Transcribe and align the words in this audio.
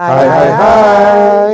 Hai 0.00 0.24
hai 0.32 0.50
hai. 0.56 1.52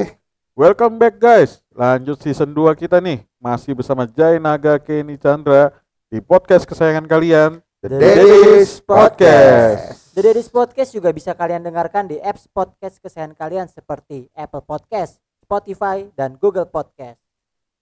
Welcome 0.54 1.02
back 1.02 1.18
guys. 1.18 1.66
Lanjut 1.74 2.22
season 2.22 2.54
2 2.54 2.78
kita 2.78 3.02
nih. 3.02 3.26
Masih 3.42 3.74
bersama 3.74 4.06
Jai 4.06 4.38
Naga 4.38 4.78
Kenny 4.78 5.18
Chandra 5.18 5.74
di 6.06 6.22
podcast 6.22 6.62
kesayangan 6.62 7.10
kalian, 7.10 7.58
The, 7.82 7.98
Daddies 7.98 8.78
Podcast. 8.78 10.14
The 10.14 10.22
Daddies 10.22 10.46
Podcast 10.46 10.94
juga 10.94 11.10
bisa 11.10 11.34
kalian 11.34 11.66
dengarkan 11.66 12.06
di 12.06 12.22
apps 12.22 12.46
podcast 12.46 13.02
kesayangan 13.02 13.34
kalian 13.34 13.66
seperti 13.66 14.30
Apple 14.30 14.62
Podcast, 14.62 15.18
Spotify, 15.42 16.06
dan 16.14 16.38
Google 16.38 16.70
Podcast. 16.70 17.18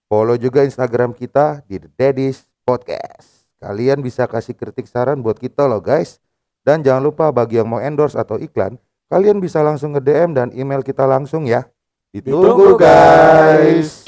Follow 0.09 0.33
juga 0.33 0.65
Instagram 0.65 1.13
kita 1.13 1.61
di 1.69 1.77
The 1.77 1.93
Daddies 1.93 2.41
Podcast. 2.65 3.45
Kalian 3.61 4.01
bisa 4.01 4.25
kasih 4.25 4.57
kritik 4.57 4.89
saran 4.89 5.21
buat 5.21 5.37
kita 5.37 5.69
loh 5.69 5.77
guys. 5.77 6.17
Dan 6.65 6.81
jangan 6.81 7.05
lupa 7.05 7.29
bagi 7.29 7.61
yang 7.61 7.69
mau 7.69 7.77
endorse 7.77 8.17
atau 8.17 8.41
iklan, 8.41 8.81
kalian 9.05 9.37
bisa 9.37 9.61
langsung 9.61 9.93
nge 9.93 10.01
DM 10.01 10.31
dan 10.33 10.49
email 10.53 10.81
kita 10.81 11.05
langsung 11.05 11.45
ya. 11.45 11.65
Ditunggu 12.09 12.79
guys. 12.79 14.01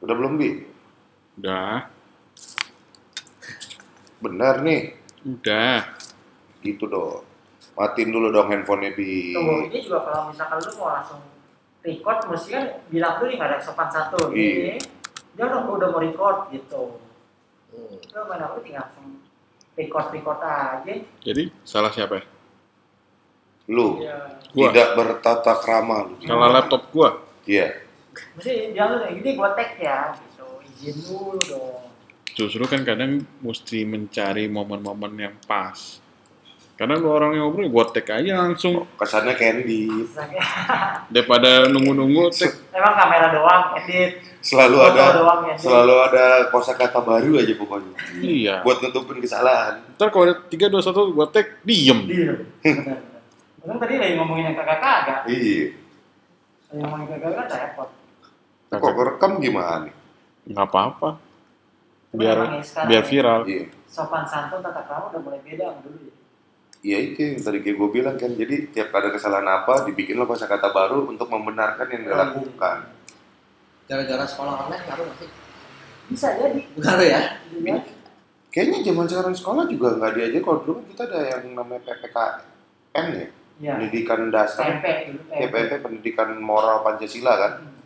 Udah 0.00 0.14
belum 0.16 0.40
Bi? 0.40 0.64
Udah, 1.38 1.86
Benar 4.18 4.66
nih, 4.66 4.98
udah. 5.22 5.94
gitu 6.58 6.90
dong. 6.90 7.22
Matiin 7.78 8.10
dulu 8.10 8.34
dong 8.34 8.50
handphonenya 8.50 8.96
Bi. 8.98 9.30
Tunggu, 9.36 9.70
ini 9.70 9.78
juga 9.84 10.02
kalau 10.02 10.32
misalkan 10.32 10.58
lu 10.58 10.72
mau 10.82 10.90
langsung 10.90 11.22
record, 11.86 12.18
mesti 12.26 12.48
kan 12.50 12.64
bilang 12.90 13.22
dulu 13.22 13.26
nih 13.30 13.36
nggak 13.38 13.50
ada 13.54 13.58
sopan 13.62 13.86
satu. 13.92 14.34
Iya. 14.34 14.54
Ini, 14.58 14.74
dia 15.38 15.44
udah, 15.46 15.60
udah 15.70 15.88
mau 15.94 16.00
record 16.02 16.50
gitu. 16.50 16.98
Lu 17.72 18.22
main 18.28 18.40
aku 18.40 18.64
tinggal 18.64 18.88
langsung 18.88 19.20
record-record 19.78 20.40
aja. 20.42 20.94
Jadi 21.22 21.42
salah 21.62 21.92
siapa 21.92 22.18
ya? 22.18 22.24
Lu 23.68 24.00
Iya. 24.00 24.40
Gua. 24.56 24.72
tidak 24.72 24.88
bertata 24.96 25.52
krama 25.60 26.08
lu. 26.08 26.14
Salah 26.24 26.48
laptop 26.48 26.88
gua. 26.90 27.20
Iya. 27.44 27.84
Mesti 28.34 28.72
dia 28.72 28.84
lu 28.88 28.96
ini 29.12 29.30
gua 29.36 29.52
tag 29.52 29.76
ya, 29.76 30.16
gitu. 30.16 30.46
Izin 30.64 30.96
dulu 31.04 31.38
dong. 31.44 31.84
Justru 32.32 32.64
kan 32.70 32.86
kadang 32.86 33.22
mesti 33.42 33.82
mencari 33.84 34.48
momen-momen 34.48 35.12
yang 35.18 35.36
pas. 35.44 36.00
Karena 36.78 36.94
lu 36.94 37.10
orang 37.10 37.34
yang 37.34 37.50
ngobrol, 37.50 37.68
gua 37.68 37.84
tag 37.90 38.06
aja 38.08 38.38
langsung. 38.38 38.86
Kesannya 38.96 39.34
Candy. 39.34 39.90
Daripada 41.10 41.66
nunggu-nunggu, 41.66 42.30
tag. 42.30 42.54
Emang 42.70 42.94
kamera 42.94 43.26
doang, 43.34 43.62
edit. 43.82 44.27
Selalu 44.48 44.76
ada 44.80 45.04
doang 45.20 45.42
ya. 45.44 45.54
selalu 45.60 45.94
ada 46.08 46.24
kosakata 46.48 47.04
baru 47.04 47.36
aja 47.36 47.52
pokoknya. 47.52 47.92
Iya. 48.16 48.54
Buat 48.64 48.80
nutupin 48.80 49.20
kesalahan. 49.20 49.84
Ntar 50.00 50.08
kalau 50.08 50.24
ada 50.24 50.40
3, 50.48 50.72
2, 50.72 50.80
1, 50.80 51.12
gua 51.12 51.26
tag, 51.28 51.60
diem. 51.60 51.98
Diem. 52.08 52.36
Bener. 52.64 52.98
Emang 53.60 53.78
tadi 53.84 53.94
lagi 54.00 54.14
ngomongin 54.16 54.44
yang 54.48 54.56
kagak-kagak. 54.56 55.28
Iya. 55.28 55.76
Lagi 56.72 56.78
ngomongin 56.80 57.06
kagak-kagak 57.12 57.44
kan 57.44 57.58
repot. 57.60 57.88
Kok 58.72 58.94
kerekam 58.96 59.32
gimana? 59.36 59.92
Nggak 60.48 60.66
apa-apa. 60.72 61.10
Biar 62.08 62.64
biar 62.88 63.04
ya, 63.04 63.08
viral. 63.08 63.40
Iya. 63.44 63.64
Sopan 63.84 64.24
santun 64.24 64.64
tata 64.64 64.80
krama 64.88 65.12
udah 65.12 65.20
mulai 65.20 65.40
beda 65.44 65.76
sama 65.76 65.80
dulu 65.84 66.08
ya. 66.08 66.14
Iya 66.78 66.98
itu 67.10 67.18
yang 67.20 67.42
tadi 67.42 67.58
kayak 67.60 67.76
gue 67.76 67.88
bilang 67.92 68.16
kan. 68.16 68.32
Jadi 68.32 68.72
tiap 68.72 68.94
ada 68.96 69.12
kesalahan 69.12 69.44
apa, 69.44 69.84
dibikinlah 69.84 70.24
kosakata 70.24 70.72
baru 70.72 71.04
untuk 71.04 71.28
membenarkan 71.28 71.84
yang 71.92 72.02
dilakukan. 72.08 72.97
Gara-gara 73.88 74.24
sekolah 74.28 74.68
online 74.68 74.84
ngaruh 74.84 75.04
nggak 75.08 75.18
sih? 75.18 75.30
Bisa 76.08 76.28
jadi. 76.36 76.60
Ngaruh 76.76 77.06
ya? 77.08 77.20
Bisa 77.48 77.56
jadi. 77.58 77.92
Kayaknya 78.48 78.78
zaman 78.84 79.06
sekarang 79.08 79.34
sekolah 79.36 79.64
juga 79.68 79.88
nggak 79.96 80.12
diajar. 80.16 80.40
Kalau 80.40 80.60
dulu 80.64 80.80
kita 80.88 81.02
ada 81.04 81.20
yang 81.36 81.42
namanya 81.52 81.80
PPKN 81.84 83.06
ya, 83.12 83.26
Iya. 83.58 83.72
pendidikan 83.76 84.20
dasar. 84.30 84.64
Dulu. 84.80 85.20
Ya, 85.34 85.78
pendidikan 85.80 86.28
moral 86.38 86.80
Pancasila 86.84 87.34
kan. 87.36 87.52
Hmm. 87.60 87.76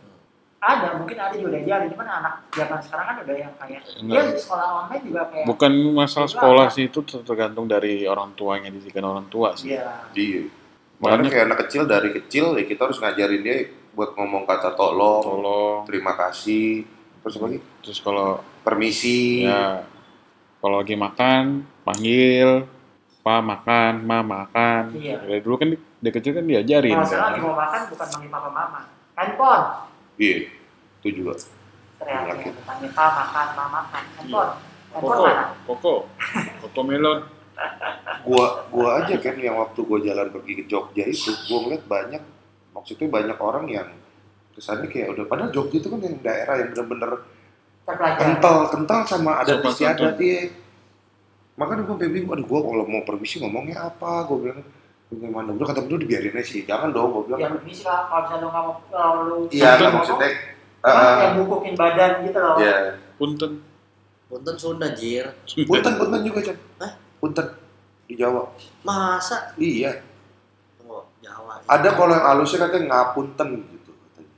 Ada, 0.63 0.95
mungkin 0.95 1.19
ada 1.19 1.35
juga 1.35 1.59
diajarin. 1.59 1.91
Cuman 1.91 2.07
anak 2.07 2.33
zaman 2.55 2.79
sekarang 2.79 3.05
kan 3.11 3.15
udah 3.27 3.35
yang 3.35 3.53
kayak, 3.59 3.81
Enggak. 3.99 4.15
dia 4.15 4.31
di 4.31 4.39
sekolah 4.39 4.67
online 4.87 5.03
juga 5.03 5.21
kayak, 5.27 5.43
Bukan 5.43 5.71
masalah 5.91 6.29
sekolah 6.31 6.65
sih, 6.71 6.87
itu 6.87 6.99
tergantung 7.03 7.67
dari 7.67 8.07
orang 8.07 8.31
tuanya, 8.31 8.71
didikan 8.71 9.03
orang 9.03 9.27
tua 9.27 9.59
sih. 9.59 9.75
iya. 9.75 10.07
Iya. 10.15 10.47
Makanya 11.03 11.19
Makanya 11.19 11.29
kayak 11.35 11.45
anak 11.51 11.59
kecil 11.67 11.83
dari 11.83 12.09
kecil 12.15 12.45
ya 12.55 12.63
kita 12.63 12.81
harus 12.87 12.97
ngajarin 13.03 13.41
dia 13.43 13.57
buat 13.93 14.17
ngomong 14.17 14.43
kata 14.43 14.73
tolong, 14.73 15.21
tolong. 15.21 15.77
terima 15.85 16.17
kasih, 16.17 16.81
terus 17.21 17.37
apa 17.37 17.45
lagi? 17.47 17.59
Terus 17.85 17.99
kalau 18.01 18.41
Permisi. 18.63 19.43
Ya, 19.43 19.83
kalau 20.63 20.79
lagi 20.79 20.95
makan, 20.95 21.67
panggil, 21.83 22.63
pa 23.19 23.43
makan, 23.43 24.07
ma 24.07 24.23
makan. 24.23 24.95
Iya. 24.95 25.19
Dari 25.19 25.41
dulu 25.43 25.55
kan 25.59 25.67
di- 25.75 25.83
dari 25.99 26.13
kecil 26.15 26.31
kan 26.33 26.47
diajarin 26.47 26.95
Kalau 26.95 27.19
lagi 27.19 27.39
mau 27.43 27.55
makan 27.55 27.81
bukan 27.91 28.07
manggil 28.07 28.29
papa 28.31 28.49
mama. 28.49 28.81
Handphone. 29.13 29.65
Iya. 30.15 30.37
Itu 31.03 31.09
juga. 31.11 31.35
Teriaknya. 31.99 32.55
Panggil 32.63 32.89
pa 32.91 33.05
makan, 33.11 33.45
pa 33.51 33.65
makan. 33.67 34.03
Handphone. 34.15 34.51
Handphone 34.95 35.17
Koko, 35.17 35.23
mana? 35.27 35.45
koko, 35.67 35.93
koko 36.63 36.79
melon. 36.87 37.19
Gua 38.23 38.45
gua 38.71 39.03
aja 39.03 39.15
kan 39.19 39.35
yang 39.37 39.59
waktu 39.59 39.79
gua 39.83 39.99
jalan 39.99 40.31
pergi 40.31 40.53
ke 40.53 40.63
Jogja 40.65 41.03
itu, 41.03 41.35
gua 41.51 41.67
ngeliat 41.67 41.83
banyak 41.85 42.21
maksudnya 42.73 43.07
banyak 43.07 43.37
orang 43.37 43.65
yang 43.69 43.87
kesannya 44.53 44.89
kayak 44.89 45.13
udah 45.17 45.25
padahal 45.25 45.49
Jogja 45.49 45.77
itu 45.81 45.89
kan 45.89 45.99
yang 46.01 46.17
daerah 46.21 46.55
yang 46.61 46.69
bener-bener 46.73 47.11
kental 48.17 48.57
kental 48.69 49.01
sama 49.03 49.41
adat 49.41 49.59
istiadat 49.61 50.15
dia. 50.17 50.49
Makanya 51.53 51.85
gua 51.85 51.93
sampai 51.93 52.09
bingung, 52.09 52.33
aduh 52.33 52.45
gua 52.49 52.59
kalau 52.65 52.85
mau 52.89 53.05
permisi 53.05 53.37
ngomongnya 53.37 53.85
apa? 53.85 54.25
Gua 54.25 54.37
bilang 54.41 54.61
gimana? 55.13 55.53
Udah 55.53 55.69
kata 55.69 55.85
berdua 55.85 56.01
dibiarin 56.01 56.33
aja 56.33 56.49
sih, 56.49 56.65
jangan 56.65 56.89
dong. 56.89 57.13
Gua 57.13 57.23
bilang 57.29 57.39
Ya 57.39 57.49
permisi 57.53 57.85
lah, 57.85 58.09
kalau 58.09 58.21
misalnya 58.25 58.41
lu 58.41 58.49
nggak 58.49 58.63
mau, 58.65 58.73
kalau 58.89 59.35
Iya, 59.53 59.69
maksudnya. 59.93 60.29
Cuman 60.83 60.97
eh, 60.97 61.13
kayak 61.15 61.33
bukukin 61.37 61.73
badan 61.77 62.11
gitu 62.25 62.39
loh. 62.41 62.55
ya, 62.57 62.75
Punten. 63.21 63.51
Punten 64.25 64.55
Sunda 64.57 64.87
jir. 64.97 65.29
punten 65.69 65.93
punten 66.01 66.21
juga 66.25 66.39
Chan. 66.41 66.57
Hah? 66.81 66.91
Punten 67.21 67.45
di 68.09 68.13
Jawa. 68.17 68.49
Masa? 68.81 69.53
Iya. 69.55 70.01
Jawa. 71.23 71.63
Ada 71.63 71.89
kalau 71.95 72.11
yang 72.11 72.27
halusnya 72.27 72.67
katanya 72.67 72.85
ngapunten 72.91 73.49
gitu. 73.71 73.91
katanya. 73.95 74.31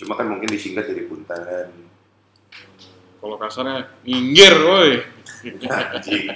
Cuma 0.00 0.12
kan 0.16 0.26
mungkin 0.32 0.48
disingkat 0.48 0.88
jadi 0.88 1.04
punten. 1.04 1.92
Kalau 3.22 3.36
kasarnya 3.38 3.86
minggir, 4.02 4.56
woi. 4.64 5.04
Anjing. 5.68 6.26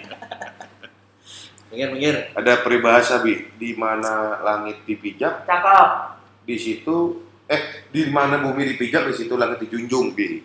Minggir, 1.72 1.88
minggir. 1.90 2.16
Ada 2.36 2.62
peribahasa 2.62 3.24
bi, 3.24 3.50
di 3.58 3.74
mana 3.74 4.38
langit 4.44 4.86
dipijak, 4.86 5.48
Cakep. 5.48 5.88
di 6.46 6.56
situ 6.60 7.26
eh 7.46 7.90
di 7.90 8.06
mana 8.10 8.38
bumi 8.38 8.74
dipijak 8.74 9.10
di 9.10 9.14
situ 9.18 9.34
langit 9.34 9.66
dijunjung 9.66 10.14
bi. 10.14 10.42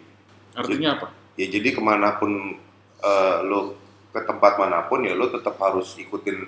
Artinya 0.57 0.97
apa? 0.97 1.07
Ya 1.37 1.45
jadi 1.45 1.77
ke 1.77 1.81
mana 1.81 2.17
pun 2.17 2.57
eh, 3.01 3.37
lo 3.45 3.77
ke 4.09 4.21
tempat 4.25 4.57
mana 4.57 4.85
pun 4.89 5.05
ya 5.05 5.13
lo 5.13 5.29
tetap 5.29 5.57
harus 5.61 5.93
ikutin 5.97 6.45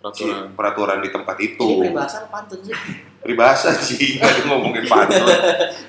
si 0.00 0.24
Peraturan. 0.24 0.56
peraturan 0.56 0.98
di 1.04 1.10
tempat 1.12 1.36
itu. 1.44 1.60
Ini 1.60 1.92
peribahasa 1.92 2.24
apa 2.24 2.28
pantun 2.32 2.60
sih? 2.64 2.72
Peribahasa 3.20 3.70
sih, 3.76 4.04
nggak 4.16 4.28
ada 4.32 4.40
ngomongin 4.48 4.84
pantun. 4.88 5.28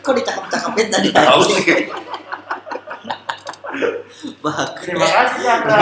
Kok 0.04 0.14
dicakap-cakapin 0.20 0.88
tadi? 0.92 1.08
Tahu 1.16 1.42
sih. 1.48 1.64
Bagus. 4.44 4.84
Terima 4.84 5.08
kasih 5.08 5.40
Chandra. 5.40 5.76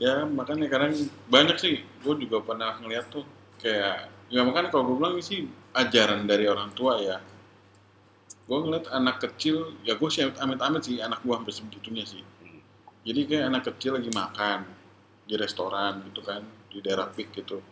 Ya 0.00 0.24
makanya 0.24 0.66
kadang 0.72 0.94
banyak 1.28 1.56
sih. 1.60 1.84
Gue 2.00 2.16
juga 2.16 2.40
pernah 2.40 2.78
ngeliat 2.80 3.12
tuh 3.12 3.26
kayak 3.60 4.08
ya 4.32 4.40
makanya 4.46 4.72
kalau 4.72 4.88
gue 4.88 4.96
bilang 4.96 5.20
sih 5.20 5.44
ajaran 5.76 6.24
dari 6.24 6.48
orang 6.48 6.72
tua 6.72 6.96
ya. 7.02 7.20
Gue 8.50 8.58
ngeliat 8.66 8.90
anak 8.90 9.22
kecil, 9.22 9.78
ya 9.86 9.94
gue 9.94 10.10
sih 10.10 10.26
amit-amit 10.26 10.82
sih 10.82 10.98
anak 10.98 11.22
gue 11.22 11.30
hampir 11.30 11.54
sebegitunya 11.54 12.02
sih. 12.02 12.18
Jadi 13.06 13.20
kayak 13.30 13.44
anak 13.46 13.62
kecil 13.70 13.94
lagi 13.94 14.10
makan 14.10 14.66
di 15.22 15.38
restoran 15.38 16.02
gitu 16.10 16.18
kan 16.26 16.42
di 16.66 16.82
daerah 16.82 17.06
pik 17.06 17.30
gitu. 17.30 17.62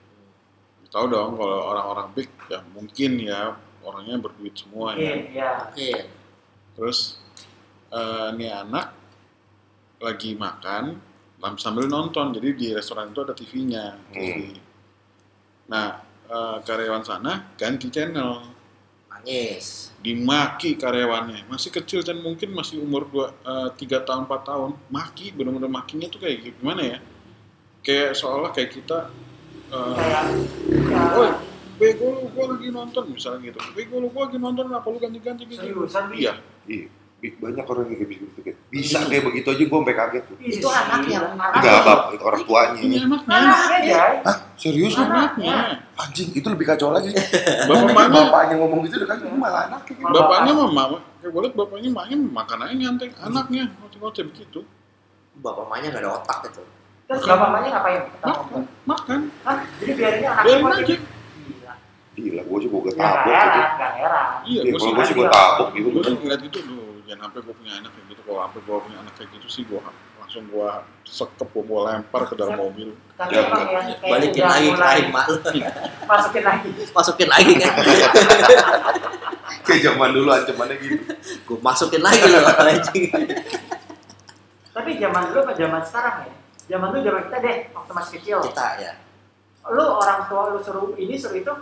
Tahu 0.87 1.05
dong 1.11 1.35
kalau 1.35 1.75
orang-orang 1.75 2.15
pik 2.15 2.31
ya 2.47 2.63
mungkin 2.71 3.19
ya 3.19 3.59
orangnya 3.83 4.23
berduit 4.23 4.55
semua 4.55 4.95
ya. 4.95 5.19
Mungkin, 5.19 5.35
ya. 5.35 5.51
Oke. 5.67 5.91
Terus 6.79 7.19
eh, 7.91 8.29
nih 8.39 8.51
anak 8.55 8.95
lagi 9.99 10.39
makan 10.39 10.95
sambil 11.59 11.91
nonton. 11.91 12.31
Jadi 12.31 12.49
di 12.55 12.67
restoran 12.71 13.11
itu 13.11 13.21
ada 13.27 13.35
TV-nya. 13.35 13.99
TV. 14.15 14.55
Nah, 15.75 16.07
eh, 16.31 16.57
karyawan 16.63 17.03
sana 17.03 17.51
ganti 17.59 17.91
channel. 17.91 18.58
Nangis. 19.29 19.93
Dimaki 20.01 20.81
karyawannya. 20.81 21.45
Masih 21.53 21.69
kecil 21.69 22.01
dan 22.01 22.25
mungkin 22.25 22.55
masih 22.57 22.81
umur 22.81 23.05
2 23.13 23.77
3 23.77 24.09
tahun 24.09 24.25
4 24.25 24.49
tahun. 24.49 24.71
Maki 24.89 25.37
bener-bener 25.37 25.69
makinya 25.69 26.09
tuh 26.09 26.25
kayak 26.25 26.49
gimana 26.57 26.97
ya? 26.97 26.99
Kayak 27.85 28.17
seolah 28.17 28.51
kayak 28.57 28.73
kita 28.73 29.13
eh, 29.69 29.95
Kayak, 30.01 30.25
Woi, 31.13 31.31
bego 31.77 32.07
lu, 32.09 32.23
gua 32.33 32.57
lagi 32.57 32.69
nonton 32.73 33.05
misalnya 33.13 33.53
gitu. 33.53 33.59
Bego 33.77 34.01
lu, 34.01 34.09
gua 34.09 34.33
lagi 34.33 34.41
nonton, 34.41 34.65
apa 34.73 34.87
lu 34.89 34.97
ganti-ganti 34.97 35.45
gitu? 35.45 35.61
seriusan? 35.61 36.17
Iya, 36.17 36.41
Iya. 36.65 36.89
Banyak 37.19 37.67
orang 37.67 37.85
yang 37.85 37.99
kayak 37.99 38.11
begitu 38.15 38.25
bisa 38.69 38.99
kayak 39.03 39.26
begitu 39.26 39.49
aja 39.49 39.59
gue 39.61 39.75
sampai 39.75 39.97
kaget 39.97 40.23
tuh 40.23 40.37
Ih, 40.38 40.55
Itu 40.55 40.69
anaknya. 40.69 41.19
enggak 41.35 41.79
bab 41.82 42.00
itu 42.11 42.23
orang 42.23 42.43
tuanya 42.44 42.79
Ini 42.79 42.97
anaknya. 43.00 43.35
Anaknya 43.35 43.79
Jay. 43.82 44.15
serius 44.55 44.94
lu 44.94 45.03
Anaknya. 45.03 45.56
anjing 45.97 46.31
itu 46.31 46.47
lebih 46.47 46.62
kacau 46.65 46.88
lagi 46.88 47.11
Bapak 47.69 47.91
mana? 47.91 48.15
bapaknya 48.23 48.55
ngomong 48.56 48.87
gitu 48.87 49.03
udah 49.03 49.09
kan 49.09 49.19
malah 49.35 49.67
anaknya. 49.67 49.99
Bapaknya 50.05 50.53
mah 50.55 50.69
mama. 50.69 50.99
Kayak 51.19 51.32
boleh 51.32 51.49
bapaknya 51.53 51.91
maknya 51.91 52.17
makan 52.20 52.59
aja 52.61 52.75
nyantai. 52.76 53.09
Anaknya 53.19 53.62
ngoceh-ngoceh 53.75 54.25
begitu. 54.25 54.61
Bapak 55.37 55.64
mamanya 55.64 55.87
nggak 55.91 56.03
ada 56.05 56.11
otak 56.14 56.38
gitu. 56.44 56.62
Terus 57.05 57.23
bapak 57.25 57.38
mamanya 57.41 57.69
ngapain? 57.73 58.00
Makan, 58.21 58.62
makan. 58.85 59.21
Hah? 59.43 59.59
Jadi 59.76 59.93
biarinnya 59.93 60.31
anaknya 60.31 60.47
Biarin 60.55 60.71
aja. 60.76 60.94
Gila. 61.41 61.73
gila 62.14 62.43
gue 62.44 62.59
juga 62.62 62.76
gue 62.79 62.91
Ya 62.91 62.94
nggak 62.94 63.11
tabok 63.11 63.26
gitu 63.26 63.43
heran, 63.50 63.71
nggak 63.75 63.93
heran. 63.97 64.26
Iya, 64.44 64.61
ya, 64.61 64.71
gue 64.71 64.79
sih 64.79 64.91
gue 64.93 65.03
sih 65.03 65.14
gue 65.14 65.25
Iya. 65.25 65.35
tabok 65.35 65.69
gitu 65.73 65.88
gue 65.88 66.03
sih 66.05 66.14
ngeliat 66.17 66.41
gitu 66.44 66.59
loh 66.62 66.88
jangan 67.09 67.21
sampai 67.25 67.41
gue 67.41 67.55
punya 67.57 67.73
anak 67.81 67.91
kayak 67.97 68.07
gitu 68.13 68.21
kalau 68.23 68.41
sampai 68.45 68.61
gue 68.61 68.77
punya 68.85 68.99
anak 69.01 69.15
kayak 69.17 69.29
gitu 69.41 69.49
sih 69.49 69.63
gue 69.65 69.81
langsung 70.21 70.45
gue 70.45 70.71
sekep 71.09 71.49
gue 71.49 71.81
lempar 71.81 72.23
ke 72.29 72.35
dalam 72.37 72.55
mobil 72.55 72.93
Tapi 73.17 73.33
Ya, 73.33 73.49
Balikin 74.05 74.45
lagi 74.45 74.69
ke 74.71 74.79
rahim 74.79 75.09
mak. 75.09 75.27
Masukin 76.11 76.45
lagi. 76.45 76.69
Masukin 76.93 77.29
lagi 77.33 77.53
kan. 77.57 77.73
kayak 79.67 79.81
zaman 79.85 80.11
dulu 80.13 80.29
ancamannya 80.31 80.77
gitu 80.81 80.97
Gue 81.45 81.59
masukin 81.59 82.05
lagi 82.05 82.25
loh 82.29 82.45
anjing. 82.45 83.09
Tapi 84.71 84.91
zaman 85.01 85.23
dulu 85.33 85.39
apa 85.43 85.53
zaman 85.57 85.83
sekarang 85.83 86.17
ya? 86.29 86.33
Zaman 86.69 86.87
dulu 86.93 87.01
zaman 87.03 87.23
kita 87.27 87.39
deh, 87.41 87.57
waktu 87.73 87.93
masih 87.97 88.13
kecil. 88.21 88.39
Kita 88.45 88.67
ya. 88.79 88.93
Lu 89.69 89.85
orang 89.97 90.29
tua 90.29 90.53
lu 90.53 90.61
suruh 90.61 90.93
ini 90.95 91.17
suruh 91.17 91.37
itu, 91.37 91.53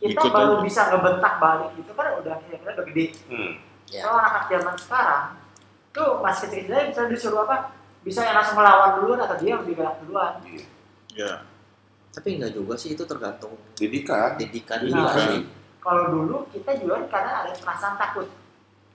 kita 0.00 0.16
Ikut 0.16 0.30
baru 0.32 0.54
aja. 0.58 0.64
bisa 0.64 0.80
ngebentak 0.88 1.34
balik 1.36 1.70
gitu 1.76 1.92
kan 1.92 2.06
udah 2.16 2.34
kira-kira 2.46 2.72
udah 2.72 2.86
gede. 2.88 3.04
hmm. 3.28 3.52
Ya. 3.90 4.06
Kalau 4.06 4.16
anak-anak 4.22 4.44
zaman 4.46 4.74
sekarang, 4.78 5.24
tuh 5.90 6.10
masih 6.22 6.46
aja 6.46 6.86
bisa 6.86 7.02
disuruh 7.10 7.42
apa? 7.42 7.74
Bisa 8.00 8.22
yang 8.24 8.38
langsung 8.38 8.56
melawan 8.56 9.02
duluan 9.02 9.20
atau 9.20 9.36
dia 9.36 9.58
lebih 9.58 9.74
galak 9.76 9.98
duluan. 10.06 10.38
ya 11.10 11.42
Tapi 12.10 12.38
enggak 12.38 12.54
juga 12.54 12.74
sih 12.78 12.94
itu 12.94 13.02
tergantung 13.02 13.54
didikan 13.74 14.38
didikan 14.38 14.78
Nah, 14.86 15.10
Didikan. 15.10 15.26
sih. 15.26 15.42
Kalau 15.82 16.04
dulu 16.08 16.36
kita 16.54 16.70
juga 16.78 17.02
karena 17.10 17.42
ada 17.44 17.50
perasaan 17.54 17.98
takut. 17.98 18.26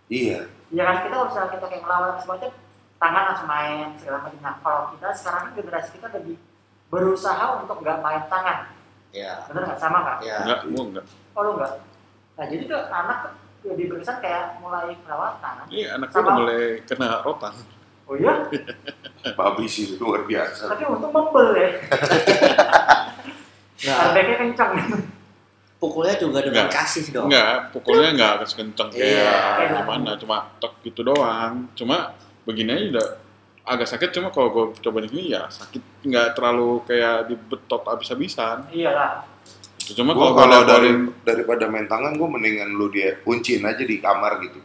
iya 0.08 0.48
Ya 0.72 0.84
kan 0.88 0.96
kita 1.06 1.14
kalau 1.14 1.28
misalnya 1.30 1.52
kita 1.60 1.66
kayak 1.70 1.82
ngelawan 1.86 2.08
apa 2.16 2.20
semacam 2.24 2.50
tangan 2.96 3.24
langsung 3.32 3.50
main 3.52 3.88
segala 4.00 4.18
macam. 4.24 4.40
Nah 4.42 4.56
kalau 4.64 4.82
kita 4.96 5.08
sekarang 5.16 5.42
kan 5.44 5.52
generasi 5.60 5.90
kita 5.96 6.08
lebih 6.16 6.36
berusaha 6.88 7.46
untuk 7.62 7.78
nggak 7.84 8.00
main 8.00 8.24
tangan. 8.32 8.60
Ya. 9.12 9.44
Bener 9.52 9.62
nggak 9.68 9.80
sama 9.80 10.00
kak? 10.04 10.18
Ya. 10.24 10.38
enggak 10.44 10.60
gue 10.68 10.84
enggak 10.96 11.06
Oh 11.36 11.42
lu 11.44 11.52
nggak? 11.60 11.74
Nah 12.36 12.46
jadi 12.48 12.64
tuh 12.68 12.80
anak 12.92 13.18
tuh 13.28 13.34
lebih 13.66 13.86
berkesan 13.90 14.18
kayak 14.20 14.58
mulai 14.58 14.94
perawatan. 14.98 15.54
ini 15.68 15.84
anak 15.86 16.10
udah 16.12 16.34
mulai 16.36 16.64
kena 16.84 17.22
rotan 17.22 17.54
Oh 18.06 18.14
iya? 18.14 18.38
babi 19.38 19.66
sih 19.66 19.98
luar 19.98 20.22
biasa 20.24 20.70
Tapi 20.70 20.86
untung 20.86 21.10
membel 21.10 21.48
ya. 21.56 21.70
Nah, 23.76 24.08
Airbagnya 24.08 24.36
kencang. 24.40 24.72
pukulnya 25.76 26.16
juga 26.16 26.40
dengan 26.40 26.66
Enggak. 26.66 26.80
kasih 26.80 27.04
dong. 27.12 27.28
enggak 27.28 27.70
pukulnya 27.70 28.10
enggak 28.10 28.34
kenceng 28.48 28.90
Iya. 28.90 29.36
kayak 29.60 29.70
gimana 29.76 30.12
cuma 30.16 30.38
tek 30.58 30.74
gitu 30.82 31.04
doang 31.04 31.68
cuma 31.76 32.16
begini 32.48 32.72
aja 32.72 32.86
udah 32.96 33.08
agak 33.68 33.88
sakit 33.88 34.10
cuma 34.12 34.32
kalau 34.32 34.50
gue 34.50 34.66
coba 34.80 35.04
di 35.04 35.12
sini 35.12 35.36
ya 35.36 35.46
sakit 35.46 36.08
nggak 36.08 36.34
terlalu 36.34 36.80
kayak 36.88 37.28
dibetot 37.28 37.84
abis-abisan 37.84 38.66
Iya 38.72 38.92
lah. 38.94 39.12
Cuma 39.94 40.18
Gua 40.18 40.34
kalau 40.34 40.66
dari 40.66 40.90
daripada 41.22 41.70
main 41.70 41.86
tangan 41.86 42.18
gue 42.18 42.26
mendingan 42.26 42.74
lu 42.74 42.90
dia 42.90 43.22
kunciin 43.22 43.62
aja 43.62 43.86
di 43.86 44.02
kamar 44.02 44.42
gitu. 44.42 44.58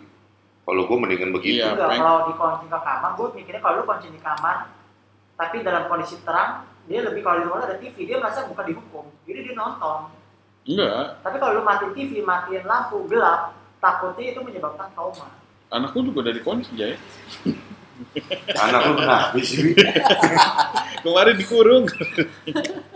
Kalau 0.65 0.87
gue 0.87 0.97
mendingan 0.97 1.35
begitu. 1.35 1.61
Iya. 1.61 1.77
Kalau 1.77 2.31
dikunci 2.31 2.67
ke 2.71 2.79
kamar, 2.81 3.11
gue 3.19 3.27
mikirnya 3.37 3.61
kalau 3.61 3.83
lu 3.83 3.85
kunci 3.85 4.09
di 4.09 4.21
kamar, 4.23 4.71
tapi 5.37 5.67
dalam 5.67 5.91
kondisi 5.91 6.17
terang, 6.23 6.65
dia 6.87 7.03
lebih 7.05 7.21
kalau 7.27 7.43
di 7.43 7.45
rumah 7.51 7.67
ada 7.67 7.77
TV, 7.77 8.07
dia 8.07 8.17
merasa 8.23 8.47
bukan 8.47 8.65
dihukum, 8.65 9.05
jadi 9.27 9.51
dia 9.51 9.55
nonton. 9.59 10.15
enggak. 10.65 11.19
Tapi 11.27 11.37
kalau 11.43 11.53
lu 11.59 11.63
matiin 11.67 11.91
TV, 11.97 12.23
matiin 12.23 12.63
lampu, 12.69 13.03
gelap, 13.11 13.57
takutnya 13.83 14.31
itu 14.31 14.41
menyebabkan 14.45 14.89
trauma. 14.95 15.27
anakku 15.71 16.03
juga 16.03 16.27
udah 16.27 16.35
dikunci 16.35 16.75
ya 16.75 16.99
anak 18.59 18.81
lu 18.91 18.95
kenapa 18.99 19.39
sih 19.39 19.71
kemarin 21.07 21.35
dikurung 21.39 21.85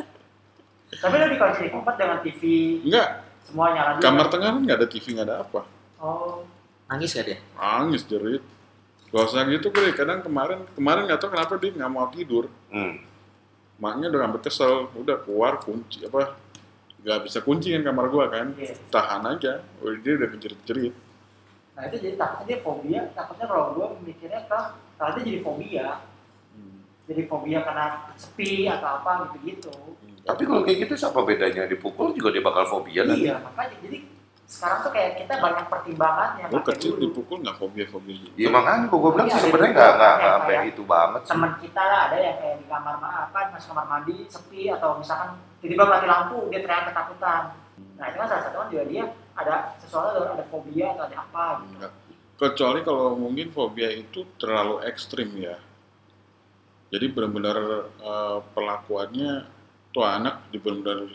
Tapi 1.05 1.15
lu 1.21 1.27
dikunci 1.37 1.61
di 1.69 1.71
tempat 1.71 1.95
dengan 2.01 2.19
TV, 2.25 2.41
enggak. 2.81 3.09
Semua 3.45 3.67
nyala 3.77 3.91
juga. 4.01 4.05
kamar 4.09 4.27
tengah 4.33 4.51
kan 4.57 4.63
nggak 4.65 4.79
ada 4.81 4.89
TV 4.89 5.05
nggak 5.13 5.27
ada 5.29 5.37
apa. 5.45 5.61
Oh, 6.01 6.49
Nangis 6.89 7.13
gak 7.13 7.27
dia? 7.29 7.39
nangis 7.61 8.03
jerit. 8.09 8.41
Gak 9.13 9.25
usah 9.31 9.45
gitu 9.47 9.69
gue 9.69 9.93
kadang 9.93 10.25
kemarin 10.25 10.65
kemarin 10.73 11.05
nggak 11.05 11.21
tahu 11.21 11.37
kenapa 11.37 11.61
dia 11.61 11.71
nggak 11.77 11.93
mau 11.93 12.09
tidur. 12.09 12.49
Hmm. 12.73 13.05
maknya 13.77 14.07
udah 14.09 14.21
hampir 14.25 14.49
kesel. 14.49 14.89
Udah 14.97 15.21
keluar 15.21 15.61
kunci 15.61 16.09
apa 16.09 16.41
nggak 17.05 17.21
bisa 17.29 17.45
kunci 17.45 17.69
kan 17.77 17.85
kamar 17.85 18.09
gua 18.09 18.33
kan. 18.33 18.57
Iya. 18.57 18.73
tahan 18.89 19.23
aja. 19.29 19.61
Udah 19.85 19.95
dia 20.01 20.13
udah 20.17 20.29
kejerit-jerit 20.33 20.95
Nah 21.75 21.83
itu 21.91 21.97
jadi 22.07 22.15
takutnya 22.15 22.47
dia 22.47 22.59
fobia, 22.63 23.01
takutnya 23.19 23.47
kalau 23.51 23.75
gue 23.75 23.87
mikirnya 24.07 24.47
ke, 24.47 24.61
takutnya 24.95 25.23
jadi 25.27 25.41
fobia. 25.43 25.89
Jadi 27.05 27.23
fobia 27.29 27.61
karena 27.67 27.87
sepi 28.17 28.65
atau 28.71 29.03
apa 29.03 29.11
gitu-gitu. 29.29 29.75
Tapi 30.25 30.43
kalau 30.43 30.61
kayak 30.61 30.79
gitu 30.83 30.93
apa 30.99 31.21
bedanya 31.23 31.63
dipukul 31.65 32.11
juga 32.11 32.33
dia 32.33 32.41
bakal 32.41 32.65
fobia 32.67 33.05
nanti 33.05 33.29
Iya, 33.29 33.37
makanya 33.39 33.77
jadi 33.79 33.99
sekarang 34.45 34.79
tuh 34.81 34.93
kayak 34.93 35.11
kita 35.19 35.35
banyak 35.37 35.67
pertimbangannya. 35.67 36.45
gue 36.47 36.59
pakai 36.59 36.69
kecil 36.71 36.93
dulu. 36.93 37.03
dipukul 37.03 37.37
nggak 37.41 37.57
fobia 37.57 37.87
fobia 37.87 38.15
gitu 38.15 38.33
Iya 38.35 38.49
makanya 38.51 38.81
gua 38.87 39.11
bilang 39.11 39.27
sih 39.27 39.33
Iya, 39.33 39.43
sebenarnya 39.43 39.71
ada 39.71 39.75
nggak 39.75 39.93
nggak 39.95 40.15
nggak 40.15 40.33
sampai 40.35 40.57
itu 40.67 40.83
banget 40.85 41.21
sih. 41.21 41.31
teman 41.31 41.53
kita 41.59 41.83
lah 41.83 42.01
ada 42.07 42.17
yang 42.19 42.37
kayak 42.39 42.57
di 42.57 42.67
kamar 42.67 42.95
ma- 42.99 43.15
apa 43.25 43.39
masuk 43.51 43.69
kamar 43.71 43.87
mandi 43.87 44.17
sepi 44.27 44.61
atau 44.69 44.91
misalkan 44.97 45.29
tiba-tiba 45.59 45.85
mati 45.87 46.07
lampu 46.07 46.39
dia 46.49 46.61
teriak 46.61 46.85
ketakutan 46.87 47.43
nah 47.95 48.05
itu 48.07 48.17
kan 48.17 48.27
salah 48.27 48.43
satu 48.43 48.57
kan 48.59 48.69
juga 48.69 48.85
dia 48.85 49.05
ada 49.35 49.55
sesuatu 49.77 50.09
ada, 50.15 50.31
ada 50.33 50.45
fobia 50.47 50.87
atau 50.93 51.05
ada 51.05 51.17
apa 51.19 51.45
gitu 51.61 51.73
Enggak. 51.75 51.93
kecuali 52.37 52.81
kalau 52.81 53.07
mungkin 53.15 53.47
fobia 53.51 53.91
itu 53.91 54.21
terlalu 54.37 54.85
ekstrim 54.85 55.31
ya 55.35 55.57
jadi 56.89 57.07
benar-benar 57.09 57.57
eh, 57.99 58.39
perlakuannya 58.53 59.33
tuh 59.95 60.03
anak 60.03 60.51
di 60.51 60.59
benar-benar 60.59 61.07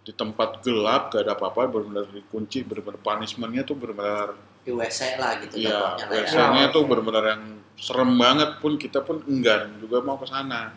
di 0.00 0.12
tempat 0.16 0.64
gelap 0.64 1.12
gak 1.12 1.28
ada 1.28 1.36
apa-apa 1.36 1.68
benar-benar 1.68 2.08
dikunci 2.08 2.64
benar-benar 2.64 3.00
punishmentnya 3.04 3.62
tuh 3.68 3.76
benar-benar 3.76 4.32
Di 4.64 4.72
WC 4.72 5.20
lah 5.20 5.36
gitu 5.44 5.60
ya 5.60 6.00
jatuhnya 6.00 6.24
lah 6.32 6.56
ya. 6.56 6.64
Ya. 6.64 6.72
tuh 6.72 6.82
benar-benar 6.88 7.24
yang 7.36 7.42
serem 7.76 8.16
banget 8.16 8.50
pun 8.64 8.80
kita 8.80 9.04
pun 9.04 9.20
enggan 9.28 9.76
juga 9.76 10.00
mau 10.00 10.16
ke 10.16 10.24
sana 10.24 10.72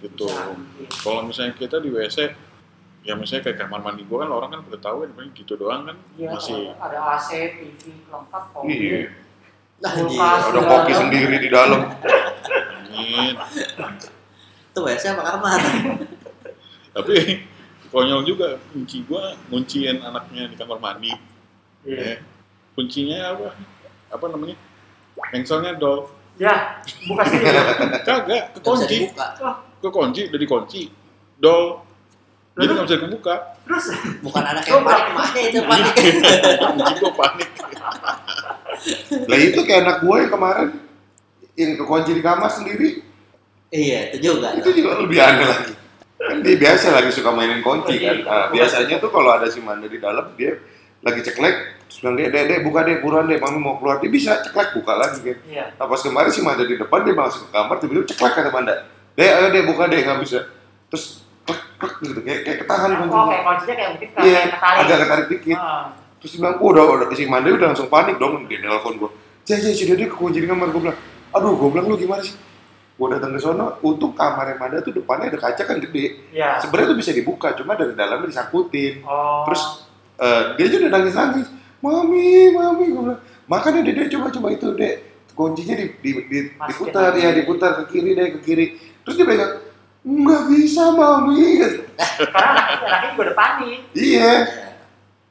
gitu 0.00 0.24
iya. 0.24 0.88
kalau 1.04 1.28
misalnya 1.28 1.52
kita 1.60 1.76
di 1.76 1.92
WC 1.92 2.32
ya 3.04 3.12
misalnya 3.16 3.52
kayak 3.52 3.60
kamar 3.60 3.80
mandi 3.84 4.04
gua 4.08 4.24
kan 4.24 4.32
orang 4.32 4.50
kan 4.56 4.60
udah 4.64 4.80
tahu 4.80 4.96
kan 5.04 5.10
paling 5.16 5.32
gitu 5.36 5.56
doang 5.60 5.88
kan 5.88 5.96
Iya, 6.16 6.28
masih 6.36 6.72
ada 6.76 6.98
AC, 7.16 7.28
TV, 7.56 7.84
lengkap 8.08 8.44
Iya. 8.44 8.52
fobia 8.52 9.00
Nah, 9.80 9.92
Kulkas. 9.96 10.20
anjir. 10.20 10.52
Ada 10.52 10.60
koki 10.68 10.92
sendiri 10.92 11.36
di 11.40 11.48
dalam. 11.48 11.80
angin 12.92 13.34
Itu 14.70 14.80
WC 14.84 15.04
apa 15.16 15.22
kamar? 15.24 15.60
Tapi 16.96 17.44
konyol 17.90 18.22
juga. 18.26 18.58
Kunci 18.70 19.02
gua 19.04 19.34
ngunciin 19.50 20.00
anaknya 20.02 20.50
di 20.50 20.56
kamar 20.56 20.78
mandi. 20.78 21.12
Iya. 21.84 21.96
ya. 21.96 22.14
kuncinya 22.76 23.18
apa? 23.34 23.48
Apa 24.12 24.24
namanya? 24.30 24.56
Engselnya 25.32 25.76
dol 25.76 26.08
Ya, 26.40 26.80
buka 27.04 27.20
sendiri. 27.28 27.52
kagak 28.08 28.56
kekunci 28.56 29.12
dibuka. 29.12 29.28
kekunci 29.84 30.20
udah 30.32 30.40
dikunci. 30.40 30.82
Dol 31.36 31.84
jadi 32.56 32.72
nggak 32.76 32.86
bisa 32.88 32.98
kebuka 33.00 33.34
Terus? 33.64 33.84
Bukan 34.20 34.42
anak 34.42 34.64
yang 34.66 34.82
panik 34.82 35.04
emaknya 35.14 35.42
itu 35.48 35.60
panik. 35.64 35.94
kunci 36.58 36.92
gua 36.98 37.12
panik. 37.14 37.48
Lah 39.28 39.38
itu 39.38 39.60
kayak 39.64 39.80
anak 39.84 39.96
gue 40.00 40.16
yang 40.16 40.32
kemarin 40.32 40.68
yang 41.54 41.70
kekunci 41.76 42.10
di 42.16 42.22
kamar 42.24 42.50
sendiri. 42.50 43.04
Iya, 43.70 44.10
itu 44.10 44.34
juga. 44.34 44.56
itu 44.58 44.70
juga 44.74 44.98
lebih 44.98 45.18
aneh 45.22 45.46
lagi. 45.46 45.72
Kan 46.20 46.44
dia 46.44 46.54
biasa 46.54 46.92
lagi 46.92 47.10
suka 47.10 47.32
mainin 47.32 47.60
kunci 47.60 47.96
kan. 47.96 48.16
Nah, 48.20 48.46
biasanya 48.48 49.00
tuh 49.00 49.08
kalau 49.08 49.32
ada 49.32 49.48
si 49.48 49.58
Manda 49.58 49.88
di 49.88 49.96
dalam 49.96 50.36
dia 50.36 50.52
lagi 51.00 51.24
ceklek, 51.24 51.56
terus 51.82 51.96
bilang 51.98 52.14
dia, 52.14 52.28
dek, 52.28 52.44
dek, 52.44 52.58
buka 52.60 52.84
deh, 52.84 53.00
buruan 53.00 53.24
deh, 53.24 53.40
mami 53.40 53.56
mau 53.56 53.80
keluar. 53.80 53.96
Dia 53.98 54.12
bisa 54.12 54.36
ceklek, 54.38 54.76
buka 54.76 54.92
lagi 54.94 55.24
kan. 55.24 55.36
iya. 55.48 55.72
Nah 55.72 55.88
pas 55.88 55.96
kemarin 55.96 56.28
si 56.28 56.44
Manda 56.44 56.60
di 56.62 56.76
depan, 56.76 57.00
dia 57.00 57.16
masuk 57.16 57.48
ke 57.48 57.50
kamar, 57.50 57.80
tiba-tiba 57.80 58.04
ceklek 58.06 58.32
kata 58.36 58.50
Manda. 58.52 58.74
Dek, 59.16 59.30
ayo 59.30 59.48
deh, 59.48 59.62
buka 59.64 59.88
deh, 59.88 59.96
nggak 59.98 60.20
bisa. 60.20 60.44
Terus 60.92 61.24
klek, 61.42 61.60
klek 61.80 61.92
gitu, 62.04 62.20
kayak, 62.20 62.40
kayak 62.44 62.58
ketahan 62.60 62.90
Oh, 62.90 62.96
kuncinya. 63.00 63.24
kayak 63.26 63.44
kuncinya 63.46 63.74
kayak 63.74 63.90
mungkin 63.90 64.08
kayak 64.10 64.26
Iya, 64.28 64.40
ketarik. 64.52 64.78
agak 64.78 64.96
ketarik 65.00 65.26
dikit. 65.32 65.56
Ah. 65.56 65.84
Terus 66.20 66.30
dia 66.30 66.38
bilang, 66.38 66.56
oh, 66.60 66.68
udah, 66.68 66.84
udah, 67.00 67.06
si 67.16 67.24
Manda 67.24 67.48
udah 67.48 67.68
langsung 67.72 67.88
panik 67.88 68.16
dong, 68.20 68.44
dia 68.44 68.58
nelpon 68.60 68.94
gue. 68.94 69.10
Cek, 69.42 69.56
cek, 69.58 69.72
si 69.72 69.84
Dede 69.88 70.04
kekunci 70.04 70.36
di 70.36 70.44
kamar, 70.44 70.68
gue 70.68 70.82
bilang, 70.84 70.98
aduh, 71.32 71.56
gue 71.56 71.68
bilang, 71.72 71.88
lu 71.88 71.96
gimana 71.96 72.20
sih? 72.20 72.36
Gue 73.00 73.08
datang 73.16 73.32
ke 73.32 73.40
sono, 73.40 73.80
untung 73.80 74.12
kamarnya 74.12 74.60
Manda 74.60 74.84
tuh 74.84 74.92
depannya 74.92 75.32
ada 75.32 75.40
kaca 75.40 75.64
kan 75.64 75.80
gede. 75.80 76.20
Iya. 76.36 76.60
Sebenarnya 76.60 76.92
tuh 76.92 76.98
bisa 77.00 77.16
dibuka, 77.16 77.56
cuma 77.56 77.72
dari 77.72 77.96
dalamnya 77.96 78.28
disangkutin. 78.28 79.00
Oh. 79.08 79.48
Terus 79.48 79.88
eh, 80.20 80.42
dia 80.60 80.64
aja 80.68 80.76
udah 80.84 80.92
nangis-nangis. 80.92 81.48
Mami, 81.80 82.52
mami, 82.52 82.92
gue 82.92 83.00
bilang, 83.08 83.20
Makanya 83.48 83.80
deh, 83.88 83.96
deh 83.96 84.06
coba-coba 84.12 84.52
itu 84.52 84.68
deh 84.76 84.94
kuncinya 85.32 85.72
di, 85.80 85.86
di, 86.04 86.10
di- 86.28 86.52
Masukin 86.52 86.92
diputar 86.92 87.10
ya 87.16 87.32
diputar 87.32 87.70
ke 87.80 87.84
kiri 87.96 88.12
deh 88.12 88.26
ke 88.36 88.40
kiri. 88.44 88.66
Terus 89.00 89.16
dia 89.16 89.24
pegang 89.24 89.52
nggak 90.04 90.42
bisa 90.52 90.92
mami. 90.92 91.56
Karena 91.56 92.50
anaknya, 92.52 92.76
anaknya 92.84 93.08
juga 93.16 93.22
udah 93.24 93.36
panik. 93.40 93.78
Iya. 93.96 94.32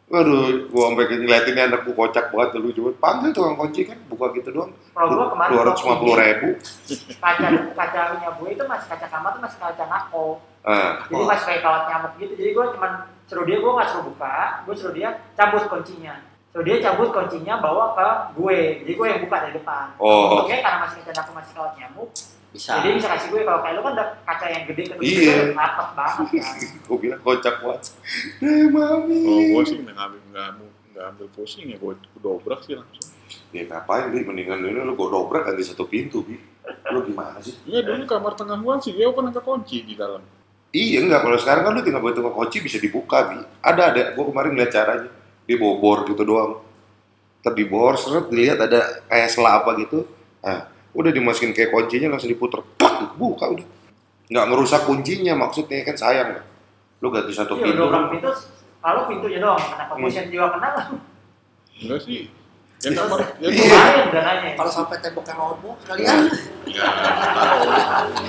Waduh, 0.10 0.74
gua 0.74 0.90
sampai 0.90 1.06
ngeliatin 1.06 1.54
ini 1.54 1.62
anak 1.70 1.86
gua 1.86 1.94
kocak 2.10 2.34
banget 2.34 2.58
lu 2.58 2.74
coba 2.74 2.90
panggil 2.98 3.30
tukang 3.30 3.54
kunci 3.54 3.86
kan 3.86 3.98
buka 4.10 4.34
gitu 4.34 4.50
doang. 4.50 4.74
Kalau 4.90 5.10
gua 5.14 5.28
kemarin 5.30 5.52
Dua 5.54 5.64
ratus 5.70 5.82
lima 5.86 5.96
puluh 6.02 6.16
ribu. 6.18 6.48
kaca 7.22 7.48
kacanya 7.78 8.30
gue 8.34 8.50
itu 8.50 8.64
masih 8.66 8.88
kaca 8.90 9.08
kamar 9.08 9.30
tuh 9.38 9.42
masih 9.46 9.58
kaca 9.62 9.86
nako. 9.86 10.28
Ah, 10.66 11.06
Jadi 11.08 11.24
masih 11.24 11.46
kayak 11.46 11.62
kawat 11.62 11.84
nyamuk 11.88 12.12
gitu. 12.18 12.34
Jadi 12.36 12.50
gue 12.52 12.66
cuman 12.76 12.92
suruh 13.30 13.46
dia, 13.46 13.58
gue 13.62 13.72
nggak 13.72 13.90
suruh 13.94 14.06
buka, 14.10 14.36
gue 14.66 14.76
suruh 14.76 14.94
dia 14.98 15.10
cabut 15.38 15.64
kuncinya. 15.70 16.16
Suruh 16.50 16.66
dia 16.66 16.78
cabut 16.82 17.10
kuncinya 17.14 17.62
bawa 17.62 17.94
ke 17.94 18.08
gue. 18.34 18.60
Jadi 18.84 18.92
gue 18.98 19.06
yang 19.08 19.22
buka 19.22 19.36
dari 19.46 19.54
depan. 19.56 19.94
Oh. 20.02 20.42
Untungnya 20.42 20.66
karena 20.66 20.80
masih 20.90 21.00
kaca 21.06 21.22
nako 21.22 21.32
masih 21.38 21.54
kawat 21.54 21.74
nyamuk, 21.78 22.10
Bisa. 22.50 22.82
jadi 22.82 22.98
bisa 22.98 23.08
kasih 23.08 23.28
gue 23.30 23.42
kalau 23.46 23.62
kayak 23.62 23.76
lu 23.78 23.82
kan 23.86 23.94
udah 23.94 24.08
kaca 24.26 24.46
yang 24.50 24.64
gede 24.66 24.84
kan 24.90 24.98
Iya. 24.98 25.36
rapat 25.54 25.88
banget 25.94 26.26
kan. 26.42 26.56
gua 26.90 26.98
bilang 26.98 27.22
kocak 27.22 27.56
banget. 27.62 27.82
Eh 28.42 28.66
mami. 28.68 29.18
Oh, 29.22 29.42
gue 29.54 29.64
sih 29.66 29.78
nggak 29.80 29.94
ambil 29.96 30.22
nggak 30.30 30.46
ambil 30.50 30.68
nggak 30.90 31.06
ambil 31.14 31.28
pusing 31.32 31.66
ya, 31.70 31.78
gue 31.78 31.94
dobrak 32.18 32.60
sih 32.66 32.74
langsung. 32.74 33.06
Ya 33.54 33.62
ngapain 33.64 34.10
bi? 34.10 34.26
Mendingan 34.26 34.62
ini 34.62 34.82
lu 34.82 34.94
gua 34.94 35.10
dobrak 35.12 35.46
ganti 35.46 35.62
satu 35.62 35.86
pintu 35.86 36.26
bi. 36.26 36.42
Lu 36.90 37.06
gimana 37.06 37.38
sih? 37.38 37.54
Iya 37.66 37.86
dulu 37.86 38.06
kamar 38.06 38.34
tengah 38.34 38.58
gua 38.58 38.82
sih, 38.82 38.94
dia 38.94 39.06
pernah 39.10 39.30
kekunci 39.30 39.86
di 39.86 39.94
dalam. 39.94 40.22
Iya 40.70 41.02
enggak, 41.02 41.22
kalau 41.22 41.38
sekarang 41.38 41.64
kan 41.66 41.72
lu 41.74 41.82
tinggal 41.82 41.98
buat 41.98 42.14
tukang 42.14 42.30
kunci 42.32 42.62
bisa 42.62 42.78
dibuka, 42.78 43.26
Bi. 43.26 43.42
Ada, 43.58 43.90
ada. 43.90 44.02
Gua 44.14 44.30
kemarin 44.30 44.54
lihat 44.54 44.70
caranya. 44.70 45.10
Dia 45.46 45.58
bawa 45.58 45.76
bor 45.78 46.06
gitu 46.06 46.22
doang. 46.22 46.62
Ntar 47.42 47.54
di 47.54 47.66
bor, 47.66 47.98
seret 47.98 48.30
dilihat 48.30 48.62
ada 48.62 49.02
kayak 49.06 49.30
sela 49.30 49.58
apa 49.58 49.74
gitu. 49.78 50.06
Nah, 50.46 50.70
udah 50.92 51.12
dimasukin 51.12 51.52
kayak 51.52 51.70
kuncinya 51.70 52.10
langsung 52.10 52.28
diputer. 52.28 52.60
Plak, 52.76 53.16
buka 53.16 53.46
udah. 53.48 53.68
Nggak 54.28 54.46
ngerusak 54.46 54.82
kuncinya 54.86 55.34
maksudnya 55.36 55.82
kan 55.82 55.96
sayang. 55.96 56.30
kan. 56.34 56.46
Lu 57.00 57.10
ganti 57.10 57.32
satu 57.32 57.56
Iya, 57.56 57.64
pintu. 57.66 57.80
dobrak 57.82 58.12
pintu, 58.12 58.30
kalau 58.80 59.02
pintunya 59.06 59.40
doang, 59.40 59.56
kenapa 59.58 59.94
Hmm. 59.94 60.04
cushion 60.04 60.26
juga 60.28 60.48
kena 60.52 60.70
lah. 60.74 60.86
Enggak 61.76 62.00
sih. 62.02 62.20
Yang 62.80 62.96
kamar, 62.96 63.20
yang 63.38 63.52
Iya. 63.52 63.66
Lumayan 63.68 64.08
dananya. 64.10 64.50
Kalau 64.56 64.72
sampai 64.72 64.98
temboknya 65.00 65.36
roboh 65.36 65.76
kalian. 65.84 66.32
Ya, 66.64 66.88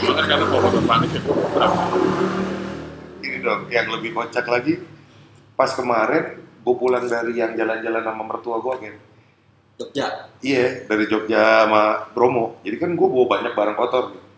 Makanya 0.02 0.26
karena 0.28 0.44
kalau 0.44 0.68
udah 0.68 0.84
panik 0.84 1.10
ya. 1.12 1.22
Ini 3.20 3.36
dong, 3.40 3.60
yang 3.68 3.86
lebih 3.90 4.10
kocak 4.10 4.42
lagi. 4.44 4.74
Pas 5.54 5.70
kemarin, 5.70 6.24
gue 6.40 6.74
pulang 6.74 7.04
dari 7.04 7.32
yang 7.32 7.52
jalan-jalan 7.52 8.02
sama 8.02 8.22
mertua 8.24 8.58
gue 8.58 8.74
kan. 8.80 8.94
Jogja. 9.80 10.28
Iya, 10.44 10.84
dari 10.84 11.08
Jogja 11.08 11.64
sama 11.64 12.12
Bromo. 12.12 12.60
Jadi 12.60 12.76
kan 12.76 12.92
gue 12.92 13.08
bawa 13.08 13.26
banyak 13.40 13.52
barang 13.56 13.76
kotor. 13.80 14.04
gitu. 14.12 14.28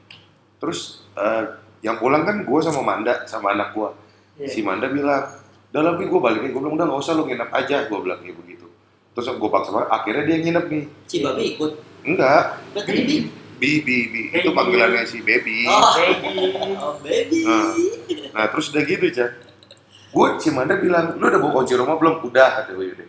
Terus 0.63 1.03
eh, 1.19 1.43
yang 1.83 1.99
pulang 1.99 2.23
kan 2.23 2.47
gue 2.47 2.59
sama 2.63 2.81
Manda, 2.87 3.27
sama 3.27 3.51
anak 3.51 3.75
gue. 3.75 3.91
Iya. 4.39 4.49
Si 4.55 4.63
Manda 4.63 4.87
bilang, 4.87 5.27
dalam 5.75 5.99
gue 5.99 6.07
balikin. 6.07 6.55
Gue 6.55 6.63
bilang, 6.63 6.79
udah 6.79 6.87
gak 6.87 7.03
usah 7.03 7.19
lu 7.19 7.27
nginep 7.27 7.51
aja. 7.51 7.91
Gue 7.91 7.99
bilang 7.99 8.23
kayak 8.23 8.39
begitu. 8.39 8.67
Terus 9.13 9.27
gue 9.35 9.51
paksa 9.51 9.71
banget, 9.75 9.91
akhirnya 9.91 10.23
dia 10.31 10.37
nginep 10.47 10.65
nih. 10.71 10.85
Si 11.11 11.17
babi 11.21 11.43
ikut. 11.59 11.73
Enggak, 12.07 12.43
Berarti 12.73 13.03
Bi. 13.03 13.17
Bi, 13.63 13.71
Bi, 13.83 13.97
Bi. 14.11 14.21
Itu 14.35 14.51
Baby. 14.51 14.59
panggilannya 14.59 15.03
si 15.07 15.19
Baby. 15.23 15.67
Oh. 15.67 15.83
Baby. 15.99 16.39
Oh, 16.83 16.95
baby. 16.99 17.39
Nah. 17.47 17.75
Nah, 18.35 18.47
terus 18.51 18.75
udah 18.75 18.83
gitu, 18.83 19.07
Chan. 19.11 19.31
Gue, 20.11 20.29
si 20.43 20.51
Manda 20.51 20.75
bilang, 20.79 21.15
lu 21.19 21.25
udah 21.31 21.39
bawa 21.39 21.63
kunci 21.63 21.75
rumah 21.79 21.95
belum? 21.99 22.27
Udah, 22.27 22.63
kata 22.63 22.75
gue 22.75 22.87
udah. 22.91 23.09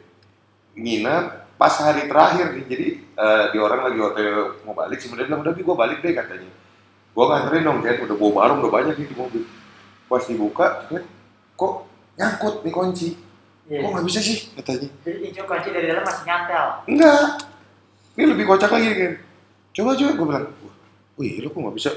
Nginep 0.77 1.25
pas 1.63 1.79
hari 1.79 2.11
terakhir 2.11 2.59
nih, 2.59 2.65
jadi 2.67 2.87
eh, 2.99 3.43
di 3.55 3.57
orang 3.63 3.87
lagi 3.87 3.95
waktu 3.95 4.23
mau 4.67 4.75
balik, 4.75 4.99
Manda 5.07 5.23
bilang, 5.23 5.41
udah 5.47 5.53
gue 5.55 5.75
balik 5.79 5.99
deh 6.03 6.11
katanya. 6.11 6.51
Gue 7.15 7.23
nganterin 7.23 7.63
dong, 7.63 7.79
Chan, 7.79 8.03
udah 8.03 8.15
bawa 8.19 8.31
barang, 8.35 8.57
udah 8.59 8.71
banyak 8.75 8.95
nih 8.99 9.07
di 9.07 9.15
mobil. 9.15 9.47
Pas 10.11 10.27
dibuka, 10.27 10.83
Chan, 10.91 11.07
kok 11.55 11.87
nyangkut 12.19 12.67
nih 12.67 12.73
kunci? 12.75 13.09
Iya. 13.71 13.79
Kok 13.79 13.89
nggak 13.95 14.05
bisa 14.11 14.19
sih, 14.19 14.51
katanya. 14.59 14.91
Jadi 15.07 15.17
incu 15.23 15.41
kunci 15.47 15.69
dari 15.71 15.87
dalam 15.87 16.03
masih 16.03 16.23
nyantel. 16.27 16.65
Enggak. 16.83 17.23
Ini 18.19 18.23
lebih 18.27 18.43
kocak 18.43 18.71
lagi 18.75 18.87
kan. 18.99 19.13
Coba 19.71 19.89
coba 19.95 20.11
gue 20.19 20.27
bilang, 20.27 20.45
wih 21.15 21.31
lu 21.39 21.47
kok 21.47 21.59
nggak 21.63 21.75
bisa. 21.79 21.91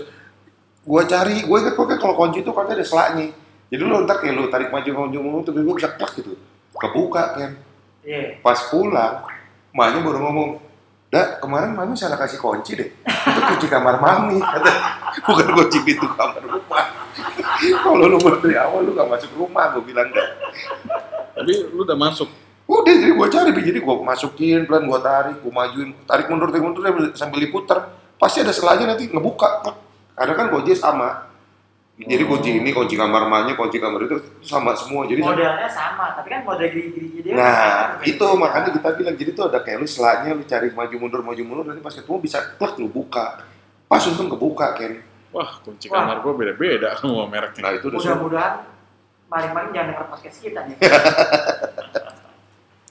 Gue 0.86 1.02
cari, 1.10 1.36
gue 1.42 1.58
inget 1.58 1.74
pokoknya 1.74 1.98
kalau 1.98 2.14
kunci 2.14 2.38
itu 2.46 2.54
katanya 2.54 2.78
ada 2.78 2.86
selaknya. 2.86 3.26
Jadi 3.66 3.82
lu 3.82 3.98
ntar 4.06 4.22
kayak 4.22 4.34
lu 4.38 4.46
tarik 4.46 4.70
maju 4.70 5.10
maju 5.10 5.18
maju 5.18 5.42
terus 5.42 5.58
gue 5.58 5.74
bisa 5.74 5.90
klak 5.98 6.14
gitu. 6.14 6.38
Kebuka 6.70 7.34
kan. 7.34 7.50
Pas 8.46 8.70
pulang, 8.70 9.26
maknya 9.76 10.00
baru 10.00 10.24
ngomong, 10.24 10.50
Dak, 11.06 11.38
kemarin 11.38 11.70
mami 11.70 11.94
salah 11.94 12.18
kasih 12.18 12.42
kunci 12.42 12.74
deh. 12.74 12.90
Itu 13.06 13.40
kunci 13.46 13.66
kamar 13.70 14.02
mami. 14.02 14.42
Kata, 14.42 14.70
bukan 15.30 15.48
kunci 15.54 15.78
pintu 15.86 16.08
kamar 16.10 16.42
rumah. 16.42 16.84
Kalau 17.86 18.10
lu 18.10 18.18
baru 18.18 18.42
dari 18.42 18.58
awal 18.58 18.82
lu 18.82 18.92
gak 18.92 19.06
masuk 19.06 19.30
rumah, 19.38 19.70
gue 19.70 19.86
bilang 19.86 20.10
dah. 20.10 20.28
Tapi 21.38 21.52
lu 21.70 21.86
udah 21.86 21.94
masuk. 21.94 22.26
Udah 22.66 22.90
jadi 22.90 23.14
gue 23.14 23.28
cari, 23.30 23.50
jadi 23.54 23.78
gue 23.78 23.94
masukin 24.02 24.66
pelan 24.66 24.90
gue 24.90 24.98
tarik, 24.98 25.36
gue 25.38 25.52
majuin, 25.54 25.94
tarik 26.02 26.26
mundur, 26.26 26.50
tarik 26.50 26.64
mundur 26.66 26.82
sambil- 27.14 27.38
diputer. 27.38 27.78
Pasti 28.18 28.42
ada 28.42 28.50
selanya 28.50 28.96
nanti 28.96 29.06
ngebuka. 29.06 29.62
Karena 30.18 30.32
kan 30.34 30.46
kunci 30.50 30.74
sama. 30.74 31.25
Jadi 31.96 32.28
kunci 32.28 32.60
ini, 32.60 32.76
kunci 32.76 32.92
kamar 32.92 33.24
mamanya, 33.24 33.56
kunci 33.56 33.80
kamar 33.80 34.04
itu, 34.04 34.20
itu 34.20 34.28
sama 34.44 34.76
semua. 34.76 35.08
Jadi 35.08 35.24
Modelnya 35.24 35.64
sama, 35.64 36.12
tapi 36.12 36.28
kan 36.28 36.44
model 36.44 36.68
gigi-gigi 36.68 37.24
dia. 37.24 37.32
Nah, 37.32 37.96
kan 37.96 38.04
itu 38.04 38.26
makanya 38.36 38.68
kita 38.76 38.88
bilang 39.00 39.16
jadi 39.16 39.30
tuh 39.32 39.48
ada 39.48 39.64
kayak 39.64 39.80
lu 39.80 39.88
selanya 39.88 40.36
lu 40.36 40.44
cari 40.44 40.68
maju 40.76 40.92
mundur 41.00 41.24
maju 41.24 41.40
mundur 41.40 41.64
nanti 41.72 41.80
pas 41.80 41.96
ketemu 41.96 42.20
bisa 42.20 42.52
klek 42.60 42.76
lu 42.76 42.92
buka. 42.92 43.40
Pas 43.88 44.04
untung 44.04 44.28
kebuka 44.28 44.76
Ken. 44.76 45.00
Wah, 45.32 45.56
kunci 45.64 45.88
Wah. 45.88 46.04
kamar 46.04 46.20
gue 46.20 46.32
beda-beda 46.36 46.92
semua 47.00 47.24
mereknya. 47.32 47.64
Nah, 47.64 47.72
itu 47.72 47.88
udah. 47.88 47.96
Mudah-mudahan 47.96 48.54
maling-maling 49.32 49.72
jangan 49.72 49.88
denger 49.96 50.06
podcast 50.12 50.38
kita 50.44 50.60
nih. 50.68 50.76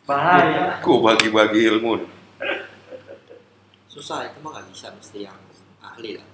Bahaya. 0.10 0.82
Gua 0.82 1.14
bagi-bagi 1.14 1.62
ilmu. 1.70 2.02
nih. 2.02 2.10
Susah 3.90 4.30
itu 4.30 4.38
mah 4.42 4.50
nggak 4.54 4.66
bisa 4.74 4.90
mesti 4.94 5.26
yang 5.30 5.38
ahli 5.82 6.18
lah. 6.18 6.26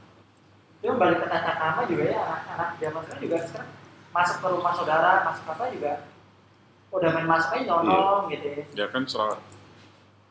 Dia 0.82 0.92
balik 0.98 1.18
ke 1.22 1.28
tata 1.30 1.52
krama 1.56 1.82
juga 1.86 2.04
ya 2.06 2.20
anak-anak 2.26 2.70
zaman 2.78 3.02
sekarang 3.06 3.22
juga 3.22 3.38
sekarang 3.46 3.70
masuk 4.12 4.38
ke 4.38 4.48
rumah 4.50 4.74
saudara, 4.74 5.12
masuk 5.24 5.46
apa 5.48 5.64
juga 5.70 5.94
udah 6.92 7.10
main 7.16 7.28
masuk 7.30 7.50
aja 7.56 7.64
nyolong 7.64 8.24
gitu 8.28 8.46
ya. 8.52 8.64
Ya 8.76 8.86
kan 8.90 9.06
soal 9.08 9.40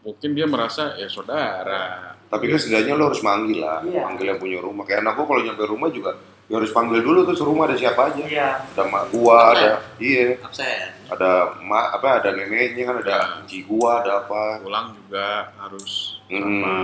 mungkin 0.02 0.30
dia 0.34 0.44
merasa 0.44 0.96
ya 0.96 1.06
saudara. 1.06 2.12
Tapi 2.26 2.46
kan 2.46 2.58
setidaknya 2.58 2.94
lu 2.94 3.10
harus 3.10 3.22
manggil 3.22 3.58
lah, 3.58 3.82
Iya. 3.82 4.06
manggil 4.06 4.26
yang 4.30 4.38
punya 4.38 4.58
rumah. 4.60 4.84
Kayak 4.86 5.02
anak 5.02 5.14
gua 5.18 5.26
kalau 5.26 5.40
nyampe 5.42 5.64
rumah 5.66 5.88
juga 5.90 6.12
ya 6.50 6.58
harus 6.58 6.70
panggil 6.70 6.98
dulu 7.00 7.22
tuh 7.24 7.46
rumah 7.46 7.70
ada 7.70 7.76
siapa 7.78 8.10
aja. 8.10 8.22
Iya. 8.26 8.48
Ada 8.74 8.82
mak 8.90 9.04
gua, 9.14 9.38
ada 9.54 9.70
iya, 10.02 10.34
Absen. 10.42 10.88
ada 11.08 11.30
mak 11.62 11.86
apa 11.94 12.08
ada 12.20 12.30
neneknya 12.34 12.84
kan 12.90 12.96
ada 13.00 13.16
kunci 13.38 13.62
gua, 13.64 14.02
ada 14.02 14.26
apa. 14.26 14.58
Pulang 14.60 14.94
juga 14.98 15.54
harus 15.56 16.18
Hmm. 16.26 16.42
sama. 16.42 16.78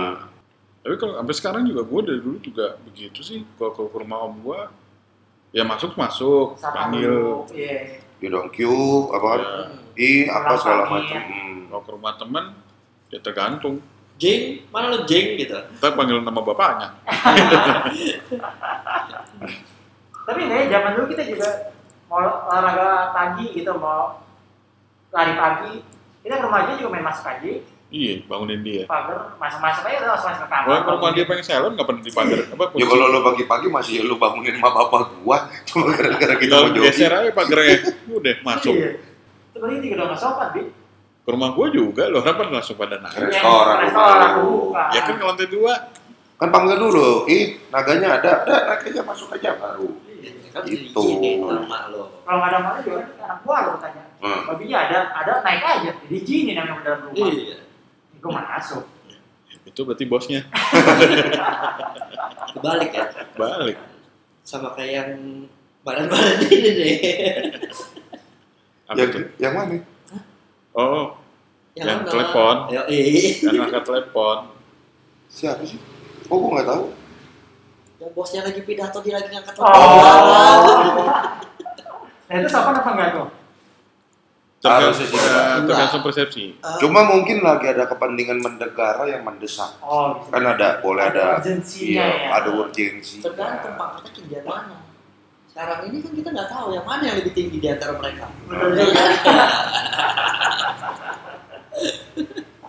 Tapi 0.83 0.95
kalau 0.95 1.13
sampai 1.19 1.35
sekarang 1.35 1.63
juga 1.67 1.81
gue 1.83 2.01
dari 2.07 2.19
dulu 2.23 2.37
juga 2.39 2.75
begitu 2.83 3.19
sih. 3.21 3.43
Kalau 3.59 3.75
ke 3.75 3.97
rumah 3.97 4.23
om 4.23 4.35
gue, 4.39 4.59
ya 5.51 5.63
masuk 5.67 5.95
masuk, 5.99 6.55
Sapa 6.59 6.87
panggil. 6.87 7.11
dulu. 7.11 7.35
Iya. 7.51 8.01
Di 8.17 8.27
dong 8.33 8.49
Q, 8.49 8.57
apa? 9.13 9.29
Ya, 9.37 9.49
I, 9.97 10.09
apa 10.25 10.53
segala 10.57 10.83
pagi, 10.89 11.05
macam. 11.05 11.21
ya. 11.21 11.21
Hmm. 11.21 11.59
kalau 11.69 11.81
ke 11.83 11.91
rumah 11.93 12.13
temen, 12.17 12.45
ya 13.13 13.19
tergantung. 13.21 13.75
Jeng, 14.17 14.65
mana 14.73 14.89
lo 14.89 15.05
jeng 15.05 15.37
gitu. 15.37 15.53
Kita 15.53 15.93
panggil 15.93 16.25
nama 16.25 16.41
bapaknya. 16.41 16.89
Tapi 20.27 20.41
nih 20.43 20.67
zaman 20.73 20.91
dulu 20.97 21.05
kita 21.13 21.23
juga 21.29 21.49
mau 22.09 22.19
olahraga 22.49 23.13
pagi 23.13 23.53
gitu, 23.53 23.71
mau 23.77 24.19
lari 25.13 25.33
pagi, 25.37 25.73
kita 26.25 26.41
ke 26.41 26.43
rumah 26.43 26.65
aja 26.65 26.73
juga 26.75 26.89
main 26.91 27.05
masuk 27.05 27.25
aja, 27.29 27.51
Iya, 27.87 28.19
bangunin 28.27 28.61
dia. 28.61 28.83
pagar 28.83 29.39
masuk-masuk 29.39 29.83
aja 29.83 29.97
udah 29.97 30.11
masuk 30.13 30.29
ke 30.35 30.45
kamar. 30.45 30.65
Kalau 30.65 30.79
ke 30.81 30.91
rumah 30.91 31.11
dia 31.15 31.23
pengen 31.23 31.39
salon, 31.41 31.71
nggak 31.71 31.87
pernah 31.87 32.03
dipagar. 32.03 32.39
Apa, 32.51 32.63
Ya 32.75 32.85
kalau 32.85 33.05
lu 33.07 33.19
pagi-pagi 33.23 33.67
masih 33.69 33.95
lu 34.03 34.15
bangunin 34.17 34.53
sama 34.53 34.69
bapak 34.77 35.01
gua, 35.17 35.37
cuma 35.63 35.83
gara-gara 35.89 36.35
kita 36.35 36.53
mau 36.53 36.67
jogging. 36.67 36.83
geser 36.83 37.11
aja 37.13 37.31
pagarnya. 37.31 37.75
Udah, 38.09 38.35
masuk. 38.43 38.75
Iya. 38.75 38.91
Itu 39.47 39.57
berarti 39.57 39.87
udah 39.89 40.05
nggak 40.05 40.19
sopan, 40.19 40.47
Bi. 40.51 40.61
Ke 41.17 41.29
rumah 41.29 41.49
gue 41.49 41.67
juga, 41.71 42.03
loh. 42.07 42.19
Kenapa 42.19 42.41
langsung 42.45 42.75
pada 42.75 42.95
naik? 42.97 43.19
Restoran, 43.21 43.75
Yang 43.77 43.83
restoran 43.85 44.29
buka. 44.37 44.83
Ya 44.91 45.01
kan 45.01 45.13
ke 45.15 45.23
lantai 45.23 45.47
dua. 45.47 45.73
Kan 46.37 46.49
panggil 46.51 46.77
dulu, 46.77 47.25
ih 47.25 47.43
naganya 47.67 48.09
ada, 48.13 48.31
ada 48.43 48.55
naik 48.69 48.83
aja 48.85 49.01
masuk 49.01 49.31
aja 49.31 49.55
baru. 49.55 49.89
Kan 50.47 50.61
Gitu. 50.63 50.91
diizinin 50.91 51.39
sama 51.41 51.87
lo. 51.87 52.19
Kalau 52.21 52.37
nggak 52.37 52.49
ada 52.49 52.59
malah 52.59 52.81
juga 52.81 52.99
anak 53.17 53.39
gua 53.41 53.57
lo 53.63 53.71
tanya. 53.77 54.03
Hmm. 54.17 54.41
Babinya 54.45 54.77
ada, 54.81 54.97
ada 55.13 55.33
naik 55.41 55.63
aja. 55.63 55.91
Jadi 55.97 56.17
jini 56.21 56.51
namanya 56.51 56.81
dalam 56.83 56.99
rumah. 57.07 57.27
Iya. 57.27 57.57
Gue 58.27 58.35
masuk. 58.35 58.83
Itu 59.63 59.79
berarti 59.87 60.03
bosnya. 60.03 60.41
Kebalik 62.51 62.91
ya. 62.91 63.05
Balik. 63.33 63.77
Sama 64.43 64.75
kayak 64.75 64.91
yang 64.91 65.09
badan-badan 65.81 66.37
ini 66.45 66.69
nih. 66.73 66.95
Apa 68.83 68.95
Yang, 68.95 69.09
tuh? 69.11 69.21
yang 69.39 69.53
mana? 69.55 69.75
Oh, 70.71 71.15
Yang 71.71 71.87
mana? 71.87 72.03
telepon. 72.03 72.55
Ayo. 72.67 72.81
Yang 73.39 73.63
angkat 73.63 73.83
telepon. 73.85 74.37
Siapa 75.27 75.63
sih? 75.63 75.79
Oh, 76.27 76.35
gue 76.37 76.49
nggak 76.51 76.67
tahu. 76.67 76.83
Yang 77.97 78.11
bosnya 78.11 78.41
lagi 78.43 78.61
pidato 78.63 78.99
dia 78.99 79.13
lagi 79.15 79.29
ngangkat 79.31 79.55
Oh. 79.55 79.63
telepon. 79.63 81.07
Nah 82.27 82.35
itu 82.37 82.47
sopan 82.51 82.75
apa 82.75 82.89
enggak 82.91 83.09
tuh? 83.15 83.27
Harusnya 84.69 85.05
sih 85.05 85.17
Tergantung, 85.17 85.65
tergantung 85.65 86.01
persepsi. 86.01 86.45
Eh, 86.53 86.77
Cuma 86.77 86.99
mungkin 87.03 87.37
lagi 87.39 87.65
ada 87.67 87.83
kepentingan 87.85 88.37
negara 88.39 89.03
yang 89.03 89.21
mendesak. 89.21 89.71
Oh, 89.79 90.15
bisa. 90.15 90.29
Kan 90.29 90.43
ada, 90.45 90.67
boleh 90.77 91.03
ada. 91.05 91.37
urgensinya 91.37 92.03
Iya, 92.03 92.07
ya. 92.07 92.29
ada 92.33 92.49
urgensi. 92.51 93.17
tergantung 93.19 93.73
pak 93.73 93.87
kita 93.97 94.09
tinggi 94.13 94.37
mana. 94.41 94.77
Sekarang 95.47 95.79
ini 95.85 95.97
kan 95.99 96.11
kita 96.13 96.29
nggak 96.29 96.49
tahu 96.49 96.67
yang 96.69 96.85
mana 96.85 97.01
yang 97.03 97.17
lebih 97.17 97.33
tinggi 97.33 97.57
di 97.57 97.67
antara 97.67 97.93
mereka. 97.93 98.29
Betul 98.45 98.69
juga. 98.73 99.05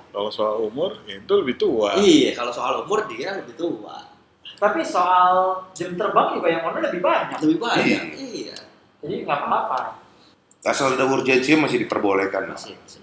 Kalau 0.09 0.31
soal 0.31 0.57
umur, 0.61 0.99
itu 1.07 1.31
lebih 1.33 1.55
tua. 1.57 1.95
Iya, 1.95 2.35
kalau 2.35 2.51
soal 2.51 2.83
umur 2.83 3.07
dia 3.07 3.39
lebih 3.39 3.55
tua, 3.55 4.03
Tapi 4.59 4.83
soal 4.83 5.63
jam 5.71 5.95
terbang 5.95 6.35
juga 6.35 6.51
yang 6.51 6.67
mana 6.67 6.83
lebih 6.83 6.99
banyak. 6.99 7.39
lebih 7.39 7.59
banyak. 7.63 7.87
Iya. 7.87 8.19
Iya. 8.19 8.57
Jadi 8.99 9.15
nggak 9.23 9.39
apa-apa. 9.39 9.81
Asal 10.67 10.99
ada 10.99 11.07
urgensinya 11.07 11.67
masih 11.67 11.87
diperbolehkan. 11.87 12.51
Masih, 12.51 12.75
masih. 12.83 13.01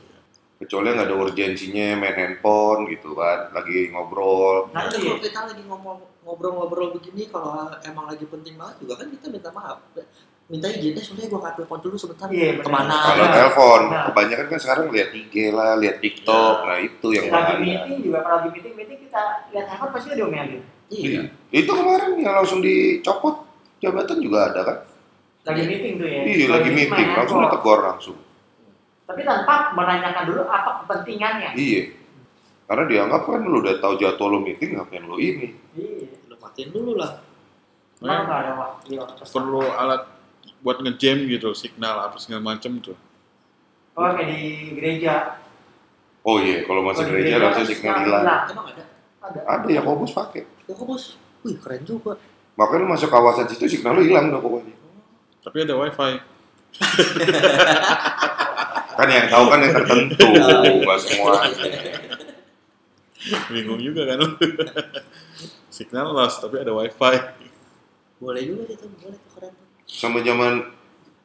Kecuali 0.55 0.95
nggak 0.95 1.07
ada 1.11 1.15
urgensinya 1.19 1.99
main 1.99 2.15
handphone 2.15 2.87
gitu 2.87 3.11
kan, 3.11 3.51
lagi 3.51 3.91
ngobrol. 3.91 4.71
Nah, 4.71 4.87
Nanti 4.87 5.03
kalau 5.03 5.19
kita 5.19 5.39
lagi 5.51 5.63
ngomong 5.67 5.97
ngobrol-ngobrol 6.23 6.95
begini, 6.95 7.27
kalau 7.27 7.67
emang 7.83 8.07
lagi 8.07 8.23
penting 8.23 8.55
banget 8.55 8.75
juga 8.79 9.03
kan 9.03 9.07
kita 9.11 9.25
minta 9.27 9.51
maaf. 9.51 9.83
Minta 10.45 10.69
izin, 10.69 10.93
eh 10.95 11.01
soalnya 11.03 11.27
gua 11.27 11.39
angkat 11.41 11.53
telepon 11.59 11.79
dulu 11.83 11.95
sebentar. 11.99 12.29
Iya, 12.31 12.61
benar. 12.61 12.63
Ke 12.63 12.69
mana? 12.71 12.95
Kalau 13.03 13.25
telepon, 13.33 13.81
nah. 13.91 14.03
kebanyakan 14.13 14.45
kan 14.47 14.59
sekarang 14.61 14.85
lihat 14.93 15.09
IG 15.11 15.35
lah, 15.51 15.71
lihat 15.75 15.97
TikTok, 15.99 16.55
Iya. 16.55 16.67
nah 16.69 16.77
itu 16.79 17.07
yang 17.11 17.25
lagi 17.27 17.33
bahaya. 17.33 17.59
meeting 17.59 17.97
juga 18.05 18.19
kalau 18.23 18.35
lagi 18.39 18.49
meeting 18.55 18.73
meeting 18.77 18.99
kita 19.09 19.21
lihat 19.51 19.65
handphone 19.73 19.91
pasti 19.91 20.07
dia 20.13 20.17
diomelin. 20.21 20.61
Iya. 20.87 21.21
Itu 21.51 21.71
kemarin 21.73 22.11
yang 22.21 22.35
langsung 22.37 22.59
dicopot 22.61 23.35
jabatan 23.81 24.17
juga 24.21 24.39
ada 24.53 24.61
kan? 24.63 24.77
Lagi 25.45 25.63
meeting 25.69 25.93
tuh 26.01 26.07
ya. 26.09 26.21
Iya, 26.25 26.45
lagi 26.49 26.69
meeting, 26.73 27.07
main 27.13 27.17
langsung 27.21 27.39
ditegur 27.45 27.79
langsung. 27.85 28.17
Tapi 29.05 29.21
tanpa 29.21 29.77
menanyakan 29.77 30.23
dulu 30.25 30.41
apa 30.49 30.81
kepentingannya. 30.81 31.53
Iya. 31.53 31.81
Karena 32.65 32.83
dianggap 32.89 33.21
kan 33.29 33.45
lu 33.45 33.61
udah 33.61 33.77
tahu 33.77 33.93
jadwal 34.01 34.33
lu 34.33 34.39
meeting, 34.41 34.73
ngapain 34.73 35.05
lu 35.05 35.21
ini? 35.21 35.53
Iya. 35.77 36.17
Lu 36.25 36.35
matiin 36.41 36.69
dulu 36.73 36.97
lah. 36.97 37.21
Emang 38.01 38.25
nggak 38.25 38.39
ada 38.41 38.51
waktu. 38.57 38.83
iya, 38.97 39.01
Perlu 39.05 39.61
alat 39.61 40.01
buat 40.65 40.77
ngejam 40.81 41.29
gitu, 41.29 41.53
signal 41.53 42.01
apa 42.01 42.17
segala 42.17 42.41
macem 42.41 42.81
tuh. 42.81 42.97
Oh 43.95 44.09
kayak 44.11 44.27
di 44.27 44.41
gereja. 44.75 45.39
Oh 46.25 46.41
iya, 46.41 46.65
kalau 46.65 46.81
masih 46.83 47.05
di 47.05 47.11
gereja 47.13 47.37
harusnya 47.37 47.65
signal 47.69 47.95
hilang. 48.01 48.23
Emang 48.49 48.67
ada? 48.73 48.83
Ada. 49.23 49.39
Ada 49.45 49.67
ya 49.71 49.81
kobus 49.85 50.11
pakai. 50.11 50.43
Ya 50.65 50.73
kok 50.73 50.85
bos? 50.89 51.15
Wih 51.45 51.55
keren 51.61 51.85
juga. 51.85 52.17
Makanya 52.57 52.81
lu 52.81 52.87
masuk 52.91 53.09
kawasan 53.13 53.45
situ 53.47 53.79
signal 53.79 53.95
lu 53.95 54.03
hilang 54.03 54.33
udah 54.33 54.41
pokoknya. 54.41 54.74
Tapi 55.45 55.57
ada 55.61 55.77
wifi. 55.77 56.11
Kan 58.95 59.11
yang 59.11 59.27
tahu 59.27 59.51
kan 59.51 59.59
yang 59.59 59.75
tertentu, 59.75 60.27
nggak 60.87 60.99
semua. 61.03 61.43
Bingung 63.51 63.83
juga 63.83 64.07
kan 64.07 64.23
lu. 64.23 64.29
Signal 65.67 66.15
lost, 66.15 66.39
tapi 66.39 66.63
ada 66.63 66.71
wifi. 66.71 67.19
Boleh 68.23 68.41
juga 68.47 68.71
itu, 68.71 68.87
boleh 68.87 69.19
tuh 69.19 69.29
keren 69.35 69.51
tuh. 69.51 69.67
Sama 69.83 70.23
zaman 70.23 70.63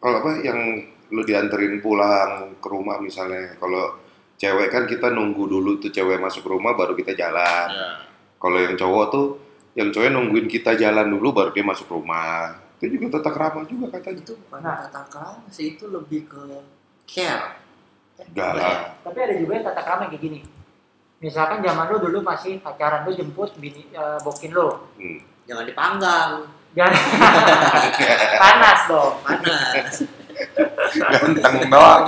kalau 0.03 0.17
apa 0.19 0.43
yang 0.43 0.83
lu 1.15 1.23
dianterin 1.23 1.79
pulang 1.79 2.59
ke 2.59 2.67
rumah 2.67 2.99
misalnya, 2.99 3.55
kalau 3.63 4.03
cewek 4.35 4.75
kan 4.75 4.91
kita 4.91 5.15
nunggu 5.15 5.47
dulu 5.47 5.79
tuh 5.79 5.95
cewek 5.95 6.19
masuk 6.19 6.51
rumah 6.51 6.75
baru 6.75 6.99
kita 6.99 7.15
jalan. 7.15 7.69
Ya. 7.71 8.03
Kalau 8.35 8.59
yang 8.59 8.75
cowok 8.75 9.05
tuh, 9.15 9.27
yang 9.79 9.95
cowok 9.95 10.11
nungguin 10.11 10.51
kita 10.51 10.75
jalan 10.75 11.07
dulu 11.07 11.31
baru 11.31 11.55
dia 11.55 11.63
masuk 11.63 11.87
rumah. 11.87 12.59
Itu 12.81 12.97
juga 12.97 13.21
tata 13.21 13.31
krama 13.31 13.61
juga 13.69 13.87
katanya. 13.93 14.19
Itu 14.19 14.33
bukan 14.41 14.59
Nah. 14.65 14.89
tata 14.89 15.03
krama 15.07 15.45
sih, 15.53 15.77
itu 15.77 15.85
lebih 15.87 16.25
ke 16.25 16.41
care. 17.05 17.61
Enggak 18.21 18.51
lah. 18.57 18.97
Tapi 19.05 19.19
ada 19.21 19.35
juga 19.37 19.53
yang 19.55 19.67
tata 19.69 19.83
krama 19.85 20.09
kayak 20.09 20.19
gini. 20.19 20.41
Misalkan 21.21 21.61
zaman 21.61 21.93
lu 21.93 22.01
dulu 22.01 22.25
masih 22.25 22.57
pacaran 22.59 23.05
lu 23.05 23.13
jemput 23.13 23.53
bini 23.57 23.85
eh, 23.93 24.19
bokin 24.25 24.51
lu. 24.51 24.69
Hmm. 24.97 25.21
Jangan 25.45 25.65
dipanggang, 25.69 26.31
Jangan 26.71 26.95
panas 28.41 28.81
dong. 28.87 29.15
panas. 29.21 29.95
Ganteng 30.97 31.69
doang. 31.69 32.05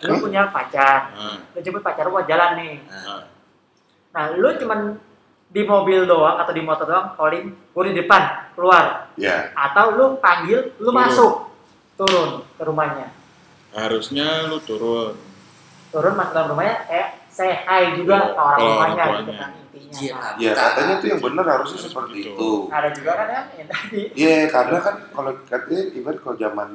Lu 0.00 0.12
punya 0.18 0.48
pacar, 0.48 1.12
lu 1.52 1.60
jemput 1.60 1.80
pacar 1.80 2.04
lu 2.04 2.12
buat 2.12 2.26
jalan 2.26 2.56
nih. 2.56 2.74
nah. 2.84 3.22
Nah, 4.10 4.24
lu 4.34 4.50
cuman 4.58 4.98
di 5.50 5.66
mobil 5.66 6.06
doang 6.06 6.38
atau 6.38 6.52
di 6.54 6.62
motor 6.62 6.86
doang 6.86 7.10
calling, 7.14 7.50
gue 7.50 7.84
di 7.90 7.94
depan 7.96 8.22
keluar. 8.54 9.10
Ya, 9.18 9.50
Atau 9.52 9.98
lu 9.98 10.06
panggil, 10.16 10.70
lu 10.78 10.88
Turun. 10.88 10.94
masuk 10.94 11.32
turun 11.94 12.30
ke 12.54 12.62
rumahnya. 12.62 13.10
Harusnya 13.70 14.46
lu 14.46 14.62
turun. 14.62 15.18
Turun 15.90 16.14
masuk 16.14 16.32
dalam 16.32 16.48
rumahnya, 16.54 16.76
eh 16.86 17.06
say 17.26 17.50
hi 17.60 17.94
juga 17.94 18.30
ke 18.30 18.38
orang 18.38 18.58
rumahnya 18.60 19.04
gitu 19.20 19.32
kan 19.34 19.50
intinya. 19.70 20.18
Lah. 20.18 20.32
ya 20.38 20.52
katanya 20.52 20.94
tuh 20.98 21.08
yang 21.08 21.20
benar 21.20 21.46
harusnya 21.48 21.78
Harus 21.78 21.86
seperti 21.90 22.10
begitu. 22.14 22.30
itu. 22.30 22.50
ada 22.70 22.88
juga 22.90 23.10
kan 23.14 23.26
ya 23.26 23.40
yang 23.58 23.68
tadi. 23.68 24.00
Iya, 24.14 24.36
karena 24.50 24.78
kan 24.78 24.94
kalau 25.10 25.30
katanya 25.46 25.82
ibarat 25.94 26.18
kalau 26.22 26.36
zaman 26.36 26.68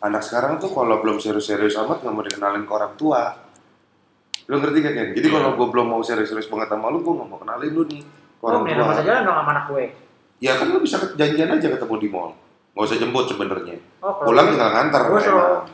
anak 0.00 0.22
sekarang 0.22 0.52
tuh 0.56 0.70
kalau 0.72 0.96
belum 1.00 1.16
serius-serius 1.20 1.76
amat 1.78 2.00
nggak 2.00 2.12
mau 2.12 2.24
dikenalin 2.24 2.64
ke 2.64 2.72
orang 2.72 2.92
tua. 2.96 3.22
Lo 4.44 4.54
ngerti 4.56 4.78
kan 4.78 4.92
ya? 4.92 5.04
Jadi 5.10 5.26
kalau 5.26 5.50
gue 5.54 5.66
belum 5.66 5.86
mau 5.86 6.00
serius-serius 6.00 6.46
banget 6.46 6.68
sama 6.68 6.88
lu, 6.88 7.00
gue 7.00 7.12
nggak 7.12 7.26
mau 7.26 7.38
kenalin 7.38 7.70
lu 7.70 7.82
nih 7.86 8.00
ke 8.00 8.42
Oh, 8.42 8.46
orang 8.46 8.60
main 8.62 8.74
tua. 8.74 8.84
sama 8.86 9.02
jalan 9.02 9.20
dong 9.22 9.36
sama 9.36 9.50
anak 9.50 9.64
gue. 9.66 9.84
Ya 10.38 10.52
kan 10.54 10.66
lu 10.66 10.78
bisa 10.78 10.96
janjian 11.10 11.48
aja 11.48 11.66
ketemu 11.70 11.94
di 11.96 12.08
mall. 12.08 12.30
Nggak 12.72 12.84
usah 12.84 12.98
jemput 12.98 13.24
sebenarnya. 13.26 13.76
Oh, 13.98 14.12
Pulang 14.20 14.44
gue- 14.44 14.52
tinggal 14.52 14.70
nganter. 14.70 15.02
gue 15.02 15.20
suruh 15.22 15.40
emang. 15.40 15.64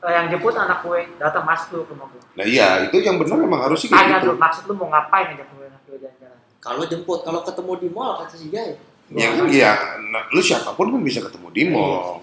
eh, 0.00 0.12
yang 0.12 0.26
jemput 0.28 0.54
anak 0.54 0.78
gue 0.80 1.00
datang 1.16 1.42
masuk 1.42 1.66
dulu 1.70 1.82
ke 1.82 1.92
rumah 1.92 2.06
gue. 2.08 2.22
Nah 2.34 2.44
iya, 2.44 2.68
itu 2.84 2.96
yang 2.98 3.16
benar 3.16 3.38
emang 3.38 3.60
harus 3.62 3.78
sih 3.78 3.88
kayak 3.88 4.00
Tanya 4.00 4.16
gitu. 4.16 4.26
dulu 4.28 4.34
maksud 4.36 4.62
lu 4.64 4.74
mau 4.76 4.88
ngapain 4.88 5.26
ngajak 5.28 5.48
gue 5.48 5.64
anak 5.64 5.80
gue 5.82 5.96
jalan-jalan. 5.98 6.38
Kalau 6.60 6.82
jemput, 6.84 7.18
kalau 7.20 7.40
ketemu 7.40 7.72
di 7.74 7.88
mall 7.90 8.12
kata 8.18 8.34
si 8.34 8.46
Jai. 8.48 8.76
Ya 9.10 9.28
kan 9.30 9.44
iya, 9.46 9.70
nah, 10.06 10.24
lu 10.28 10.40
siapa 10.40 10.70
pun 10.70 10.88
kan 10.88 11.00
bisa 11.00 11.20
ketemu 11.20 11.48
di 11.50 11.62
mall. 11.66 12.20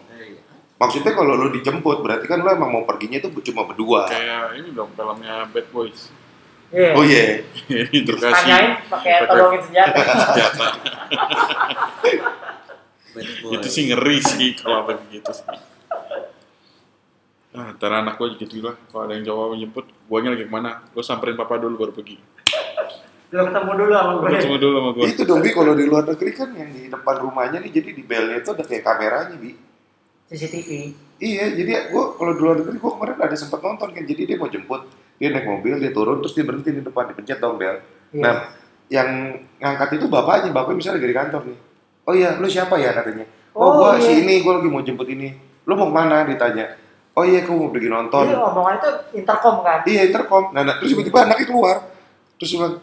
Maksudnya 0.81 1.13
kalau 1.13 1.37
lu 1.37 1.53
dijemput 1.53 2.01
berarti 2.01 2.25
kan 2.25 2.41
lu 2.41 2.49
emang 2.49 2.73
mau 2.73 2.83
perginya 2.89 3.21
itu 3.21 3.29
cuma 3.53 3.69
berdua. 3.69 4.09
Kayak 4.09 4.57
ini 4.57 4.73
dong 4.73 4.89
filmnya 4.97 5.45
Bad 5.53 5.69
Boys. 5.69 6.09
Iya. 6.71 6.91
Oh 6.97 7.03
iya. 7.03 7.43
Ini 7.91 7.99
terkasih 8.07 8.31
Tanyain 8.31 8.79
pakai 8.87 9.27
tolongin 9.27 9.61
senjata. 9.67 10.01
senjata. 10.31 10.67
Itu 13.51 13.67
sih 13.67 13.91
ngeri 13.91 14.17
sih 14.23 14.55
kalau 14.55 14.87
apa 14.87 14.97
begitu 15.03 15.29
sih. 15.35 15.45
Nah, 17.51 17.75
ntar 17.75 17.91
anak 17.91 18.15
gue 18.15 18.39
gitu 18.39 18.63
lah. 18.63 18.79
Kalau 18.87 19.03
ada 19.03 19.13
yang 19.19 19.27
cowok 19.27 19.47
menjemput, 19.51 19.85
guanya 20.07 20.31
lagi 20.31 20.47
ke 20.47 20.51
mana? 20.51 20.87
Lo 20.95 21.03
samperin 21.03 21.35
papa 21.35 21.59
dulu 21.59 21.75
baru 21.75 21.91
pergi. 21.91 22.15
Lu 23.35 23.43
ketemu 23.51 23.71
dulu 23.75 23.91
sama 23.91 24.11
gue. 24.15 24.29
Ketemu 24.31 24.55
dulu 24.57 24.75
sama 24.79 24.89
gue. 24.95 25.03
Itu 25.11 25.21
dong 25.27 25.39
Bi 25.43 25.51
kalau 25.51 25.73
di 25.75 25.83
luar 25.83 26.03
negeri 26.07 26.31
kan 26.31 26.49
yang 26.55 26.71
di 26.71 26.87
depan 26.87 27.15
rumahnya 27.19 27.59
nih 27.59 27.71
jadi 27.75 27.89
di 27.91 28.03
belnya 28.07 28.39
itu 28.39 28.49
ada 28.55 28.63
kayak 28.63 28.83
kameranya 28.87 29.35
Bi. 29.35 29.70
CCTV. 30.31 30.69
Iya, 31.19 31.51
jadi 31.51 31.91
gua 31.91 32.15
kalau 32.15 32.31
di 32.33 32.39
luar 32.39 32.55
negeri 32.63 32.79
gua 32.79 32.95
kemarin 32.95 33.19
ada 33.19 33.35
sempat 33.35 33.59
nonton 33.59 33.91
kan. 33.91 34.03
Jadi 34.07 34.21
dia 34.23 34.39
mau 34.39 34.47
jemput, 34.47 34.87
dia 35.19 35.27
naik 35.27 35.43
mobil, 35.43 35.75
dia 35.77 35.91
turun 35.91 36.23
terus 36.23 36.33
dia 36.33 36.47
berhenti 36.47 36.71
di 36.71 36.79
depan 36.79 37.11
dipencet 37.11 37.43
dong 37.43 37.59
bel. 37.59 37.83
Iya. 38.15 38.23
Nah, 38.23 38.35
yang 38.87 39.09
ngangkat 39.59 39.99
itu 39.99 40.07
bapaknya, 40.07 40.55
bapaknya 40.55 40.79
misalnya 40.79 41.03
di 41.03 41.11
kantor 41.11 41.41
nih. 41.51 41.57
Oh 42.07 42.13
iya, 42.15 42.39
lu 42.39 42.47
siapa 42.47 42.79
ya 42.79 42.95
katanya? 42.95 43.27
Oh, 43.51 43.67
Oh, 43.67 43.71
gua 43.83 43.99
iya. 43.99 44.07
si 44.07 44.11
ini, 44.23 44.39
gua 44.39 44.57
lagi 44.63 44.71
mau 44.71 44.79
jemput 44.81 45.05
ini. 45.11 45.35
Lu 45.67 45.75
mau 45.75 45.91
ke 45.91 45.95
mana? 45.99 46.23
Ditanya. 46.23 46.79
Oh 47.11 47.27
iya, 47.27 47.43
aku 47.43 47.51
mau 47.51 47.69
pergi 47.75 47.91
nonton. 47.91 48.23
Jadi 48.23 48.39
omongan 48.39 48.75
itu 48.79 48.89
intercom 49.19 49.55
kan. 49.67 49.79
Iya 49.83 50.01
intercom. 50.07 50.43
Nah, 50.55 50.63
nah, 50.63 50.79
terus 50.79 50.95
tiba-tiba 50.95 51.27
anaknya 51.27 51.45
keluar. 51.51 51.77
Terus 52.39 52.55
bilang, 52.55 52.79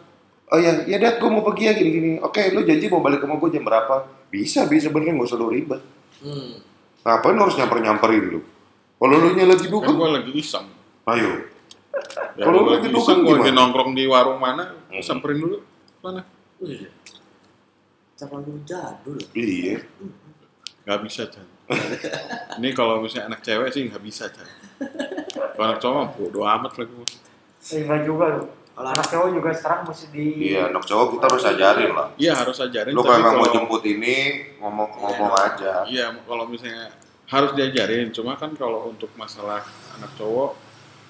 oh 0.53 0.57
iya, 0.61 0.71
ya 0.85 0.97
dad, 1.01 1.17
gue 1.17 1.29
mau 1.33 1.41
pergi 1.41 1.63
ya 1.65 1.73
gini-gini. 1.73 2.21
Oke, 2.21 2.53
lu 2.53 2.61
janji 2.61 2.85
mau 2.93 3.01
balik 3.01 3.19
ke 3.19 3.25
rumah 3.25 3.41
gue 3.41 3.49
jam 3.57 3.65
berapa? 3.65 4.05
Bisa, 4.29 4.69
bisa 4.69 4.93
bener 4.93 5.17
nggak 5.17 5.27
usah 5.27 5.37
lu 5.41 5.49
ribet. 5.49 5.81
Hmm. 6.21 6.68
Ngapain 7.01 7.33
lu 7.33 7.41
harus 7.41 7.55
nyamper-nyamperin 7.55 8.23
lu? 8.27 8.39
Kalau 8.99 9.15
lu 9.15 9.29
nya 9.31 9.45
lagi 9.47 9.65
Kan 9.65 9.71
dukung, 9.71 9.95
gue 9.95 10.09
lagi 10.11 10.31
iseng. 10.35 10.67
ayo. 11.07 11.31
Ya, 12.35 12.43
Kalau 12.45 12.63
gua 12.63 12.77
lagi 12.77 12.87
iseng, 12.91 13.19
gue 13.23 13.35
lagi 13.35 13.51
nongkrong 13.51 13.91
di 13.93 14.03
warung 14.05 14.37
mana, 14.37 14.75
Hmm. 14.91 15.01
samperin 15.01 15.39
dulu. 15.39 15.57
Mana? 15.99 16.21
Wih. 16.59 16.87
Terlalu 18.13 18.59
jadul. 18.63 19.15
Iya. 19.31 19.79
Gak 20.83 20.99
bisa, 21.01 21.23
Chan. 21.27 21.47
Ini 22.59 22.73
kalau 22.73 22.99
misalnya 22.99 23.31
anak 23.31 23.41
cewek 23.41 23.69
sih 23.71 23.87
gak 23.87 24.03
bisa, 24.03 24.27
Chan. 24.27 24.47
Kalau 25.55 25.65
anak 25.65 25.79
cowok, 25.79 26.05
bodo 26.15 26.39
amat 26.43 26.73
lagi. 26.75 26.93
Eh, 27.69 27.79
Enggak 27.79 28.01
juga 28.03 28.25
lu. 28.35 28.43
Kalau 28.79 28.95
Anak 28.95 29.07
cowok 29.11 29.27
juga 29.35 29.49
sekarang 29.51 29.81
mesti 29.83 30.05
di 30.07 30.55
Iya, 30.55 30.71
anak 30.71 30.87
cowok 30.87 31.05
kita 31.19 31.25
harus 31.27 31.43
ajarin 31.51 31.91
lah. 31.91 32.07
Iya, 32.15 32.31
harus 32.31 32.57
ajarin. 32.63 32.95
Lu 32.95 33.03
tapi 33.03 33.11
kalau 33.11 33.19
emang 33.19 33.35
mau 33.43 33.47
jemput 33.51 33.83
ini, 33.83 34.15
ngomong-ngomong 34.55 35.31
aja. 35.35 35.83
Iya, 35.83 36.15
kalau 36.23 36.47
misalnya 36.47 36.87
harus 37.27 37.51
diajarin. 37.59 38.07
Cuma 38.15 38.39
kan 38.39 38.55
kalau 38.55 38.87
untuk 38.87 39.11
masalah 39.19 39.67
anak 39.99 40.15
cowok, 40.15 40.55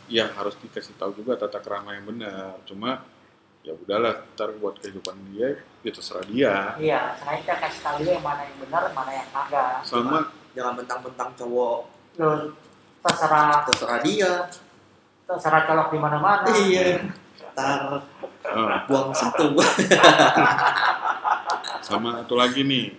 ya 0.10 0.26
harus 0.34 0.58
dikasih 0.58 0.98
tahu 0.98 1.14
juga 1.22 1.38
tata 1.38 1.62
kerama 1.62 1.94
yang 1.94 2.10
benar 2.10 2.58
cuma 2.66 3.06
ya 3.62 3.78
udahlah 3.78 4.26
ntar 4.34 4.50
buat 4.58 4.82
kehidupan 4.82 5.14
dia 5.30 5.62
ya 5.86 5.92
terserah 5.94 6.26
dia 6.26 6.74
Iya, 6.82 7.14
sekarang 7.22 7.40
kita 7.46 7.56
kasih 7.62 7.82
tahu 7.86 7.98
dia 8.02 8.14
yang 8.18 8.26
mana 8.26 8.42
yang 8.42 8.58
benar, 8.58 8.84
mana 8.90 9.12
yang 9.14 9.30
kagak. 9.30 9.86
sama 9.86 10.34
Jangan 10.58 10.74
mentang-mentang 10.82 11.30
cowok 11.38 11.78
terserah 13.06 13.62
terserah 13.70 14.00
dia. 14.02 14.34
terserah 15.30 15.62
colok 15.70 15.94
di 15.94 16.00
mana-mana. 16.02 16.50
Iya. 16.50 17.06
Ntar 17.54 17.80
eh, 18.46 18.80
buang 18.86 19.12
satu. 19.12 19.54
sama 21.82 22.22
satu 22.22 22.36
lagi 22.36 22.62
nih 22.62 22.94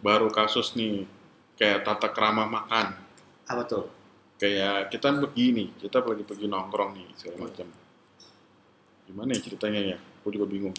baru 0.00 0.28
kasus 0.28 0.74
nih 0.74 1.06
kayak 1.54 1.82
tata 1.82 2.10
kerama 2.10 2.44
makan 2.44 2.92
Apa 3.46 3.62
tuh? 3.64 3.86
kayak 4.34 4.90
kita 4.90 5.14
begini 5.14 5.70
kita 5.78 6.02
lagi 6.02 6.20
pergi 6.20 6.46
nongkrong 6.46 6.90
nih 6.92 7.06
segala 7.14 7.46
macam 7.46 7.66
gimana 9.04 9.30
ya 9.30 9.40
ceritanya 9.40 9.80
ya 9.86 9.96
gue 9.96 10.30
juga 10.30 10.44
bingung 10.44 10.74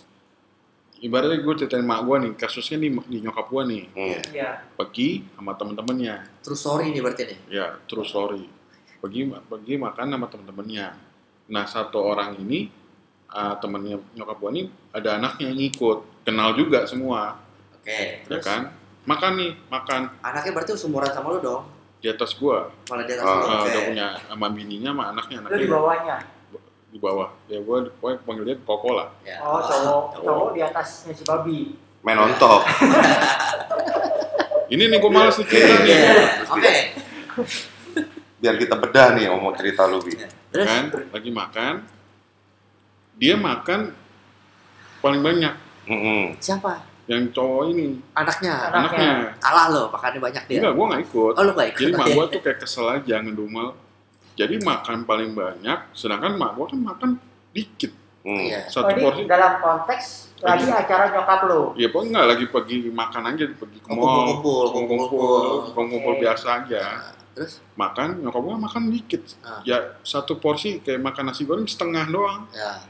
ibaratnya 0.97 1.39
gue 1.39 1.53
ceritain 1.55 1.81
mak 1.81 2.03
gue 2.03 2.17
nih 2.19 2.31
kasusnya 2.35 2.77
nih 2.77 2.91
di 3.05 3.17
nyokap 3.21 3.47
gue 3.47 3.63
nih 3.65 3.83
Hmm. 3.95 4.19
Iya. 4.29 4.51
pergi 4.75 5.09
sama 5.31 5.51
temen-temennya 5.53 6.15
Terus 6.41 6.59
sorry 6.59 6.91
nih 6.91 7.01
berarti 7.01 7.23
nih. 7.25 7.39
ya 7.49 7.65
terus 7.85 8.09
story 8.09 8.43
pergi 8.99 9.21
pergi 9.47 9.73
makan 9.77 10.07
sama 10.09 10.27
temen-temennya 10.27 10.87
nah 11.47 11.63
satu 11.63 12.01
orang 12.01 12.35
ini 12.37 12.67
ah, 13.35 13.53
temennya 13.55 13.99
nyokap 14.13 14.39
gue 14.39 14.51
nih 14.53 14.65
ada 14.89 15.19
anaknya 15.19 15.51
yang 15.51 15.59
ikut 15.61 15.97
kenal 16.23 16.55
juga 16.55 16.87
semua 16.87 17.35
Oke. 17.75 17.91
ya 17.91 18.23
Terus 18.25 18.41
kan 18.41 18.61
makan 19.03 19.31
nih 19.35 19.51
makan 19.67 20.01
anaknya 20.21 20.51
berarti 20.51 20.71
seumuran 20.73 21.11
sama 21.11 21.27
lu 21.29 21.39
dong. 21.39 21.63
di 21.95 22.07
atas 22.07 22.31
gue 22.33 22.57
Malah 22.85 23.03
di 23.03 23.13
atas 23.13 23.21
Ah, 23.21 23.33
lu. 23.33 23.43
Ah, 23.43 23.59
Oke. 23.59 23.67
udah 23.67 23.81
punya 23.83 24.07
sama 24.23 24.47
bininya 24.49 24.89
sama 24.89 25.03
anaknya 25.11 25.37
Lu 25.37 25.43
di 25.43 25.49
anaknya 25.51 25.69
bawahnya. 25.69 26.17
di 26.87 26.97
bawah 26.97 27.27
ya 27.45 27.59
gue 27.59 27.77
gue 27.91 28.11
panggil 28.23 28.43
dia 28.45 28.55
koko 28.57 28.89
lah 28.93 29.07
Ya. 29.21 29.35
Oh, 29.37 29.59
cowok, 29.59 30.03
cowok 30.17 30.49
di 30.49 30.61
atasnya 30.61 31.11
si 31.11 31.23
babi. 31.23 31.75
Main 31.99 32.15
on 32.17 32.31
top. 32.35 32.63
ini 34.67 34.83
nih 34.85 34.97
gue 34.97 35.11
males 35.11 35.35
nih 35.35 35.45
cerita 35.45 35.75
nih 35.75 35.91
Iya. 35.91 36.13
Oke. 36.47 36.73
Biar 38.37 38.55
kita 38.55 38.75
bedah 38.75 39.07
nih 39.11 39.25
ngomong 39.27 39.53
cerita 39.53 39.85
lu, 39.85 39.99
Bi. 39.99 40.13
Terus 40.47 40.63
kan 40.63 40.83
lagi 41.09 41.29
makan 41.29 41.73
dia 43.15 43.35
makan 43.35 43.91
paling 44.99 45.21
banyak 45.21 45.53
Mm-mm. 45.85 46.35
siapa? 46.37 46.81
yang 47.05 47.29
cowok 47.29 47.69
ini 47.69 48.01
Anaknya. 48.11 48.73
Anaknya. 48.73 49.37
Kalah 49.37 49.69
lo, 49.69 49.83
makannya 49.87 50.17
banyak 50.19 50.43
dia. 50.47 50.57
enggak 50.57 50.73
gue 50.73 50.85
nggak 50.85 51.03
ikut 51.03 51.33
Oh 51.33 51.43
lu 51.43 51.51
gak 51.53 51.67
ikut? 51.69 51.79
jadi 51.79 51.91
mak 51.93 52.07
gue 52.09 52.25
tuh 52.27 52.39
kayak 52.41 52.57
kesel 52.59 52.85
aja 52.89 53.15
ngedumel 53.19 53.67
jadi 54.33 54.55
makan 54.59 54.97
paling 55.03 55.31
banyak 55.31 55.79
sedangkan 55.91 56.33
mak 56.33 56.51
gue 56.53 56.65
kan 56.67 56.79
makan 56.81 57.09
dikit 57.51 57.93
Hmm. 58.25 58.41
Iya. 58.41 58.65
Oh, 58.65 58.81
satu 58.81 58.89
ini 58.89 59.05
porsi 59.05 59.21
dalam 59.29 59.61
konteks 59.61 60.05
lagi 60.41 60.65
acara 60.65 61.13
nyokap 61.13 61.45
lu. 61.45 61.77
ya 61.77 61.85
pokoknya 61.87 62.09
nggak 62.11 62.27
lagi 62.27 62.45
pergi 62.49 62.75
makan 62.89 63.21
aja 63.29 63.43
pergi 63.47 63.77
ke 63.77 63.85
Oh, 63.85 63.93
mall 63.93 64.01
kumpul-kumpul, 64.01 64.65
kumpul-kumpul 64.65 65.21
kumpul-kumpul. 65.69 65.85
kumpul 65.93 66.11
Oke. 66.11 66.21
biasa 66.25 66.47
aja 66.57 66.83
Nah, 67.05 67.13
Terus 67.37 67.53
makan 67.75 68.07
nyokap 68.17 68.41
gue 68.41 68.55
makan 68.57 68.81
dikit 68.89 69.21
Ah. 69.39 69.61
ya 69.61 69.77
satu 70.01 70.41
porsi 70.41 70.81
kayak 70.81 71.05
makan 71.05 71.29
nasi 71.29 71.45
goreng 71.45 71.69
setengah 71.69 72.01
doang 72.07 72.49
ya 72.49 72.81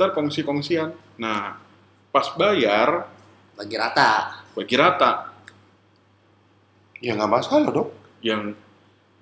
ntar 0.00 0.16
kongsi-kongsian. 0.16 0.96
Nah 1.20 1.60
pas 2.08 2.32
bayar 2.40 3.04
bagi 3.52 3.76
rata. 3.76 4.40
bagi 4.56 4.72
rata. 4.80 5.28
Ya 7.04 7.12
nggak 7.12 7.28
masalah 7.28 7.68
dong. 7.68 7.90
yang 8.24 8.52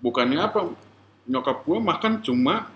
bukannya 0.03 0.39
apa 0.43 0.71
nyokap 1.27 1.63
gue 1.63 1.79
makan 1.79 2.19
cuma 2.23 2.67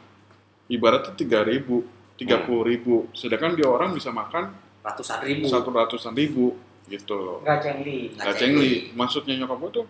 ibaratnya 0.71 1.15
tiga 1.15 1.43
ribu 1.47 1.87
tiga 2.19 2.43
puluh 2.43 2.67
ribu. 2.67 3.07
Sedangkan 3.15 3.55
dia 3.55 3.71
orang 3.71 3.95
bisa 3.95 4.11
makan 4.11 4.51
Ratusan 4.83 5.23
ribu. 5.23 5.47
satu 5.47 5.71
ratusan 5.71 6.11
ribu 6.19 6.59
gitu 6.91 7.15
loh. 7.15 7.38
Enggak 7.47 7.62
cengli. 7.62 8.11
Nggak 8.19 8.27
Gak 8.27 8.35
cengli. 8.38 8.73
maksudnya 8.99 9.35
nyokap 9.38 9.59
gue 9.62 9.71
tuh 9.83 9.87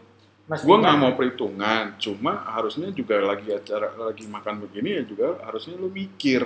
gue 0.53 0.77
nggak 0.77 0.97
mau 1.01 1.13
perhitungan. 1.17 1.85
Cuma 1.97 2.33
harusnya 2.53 2.93
juga 2.93 3.17
lagi 3.25 3.49
acara 3.49 3.97
lagi 3.97 4.29
makan 4.29 4.69
begini 4.69 5.01
ya 5.01 5.03
juga 5.09 5.41
harusnya 5.45 5.77
lu 5.81 5.89
mikir 5.89 6.45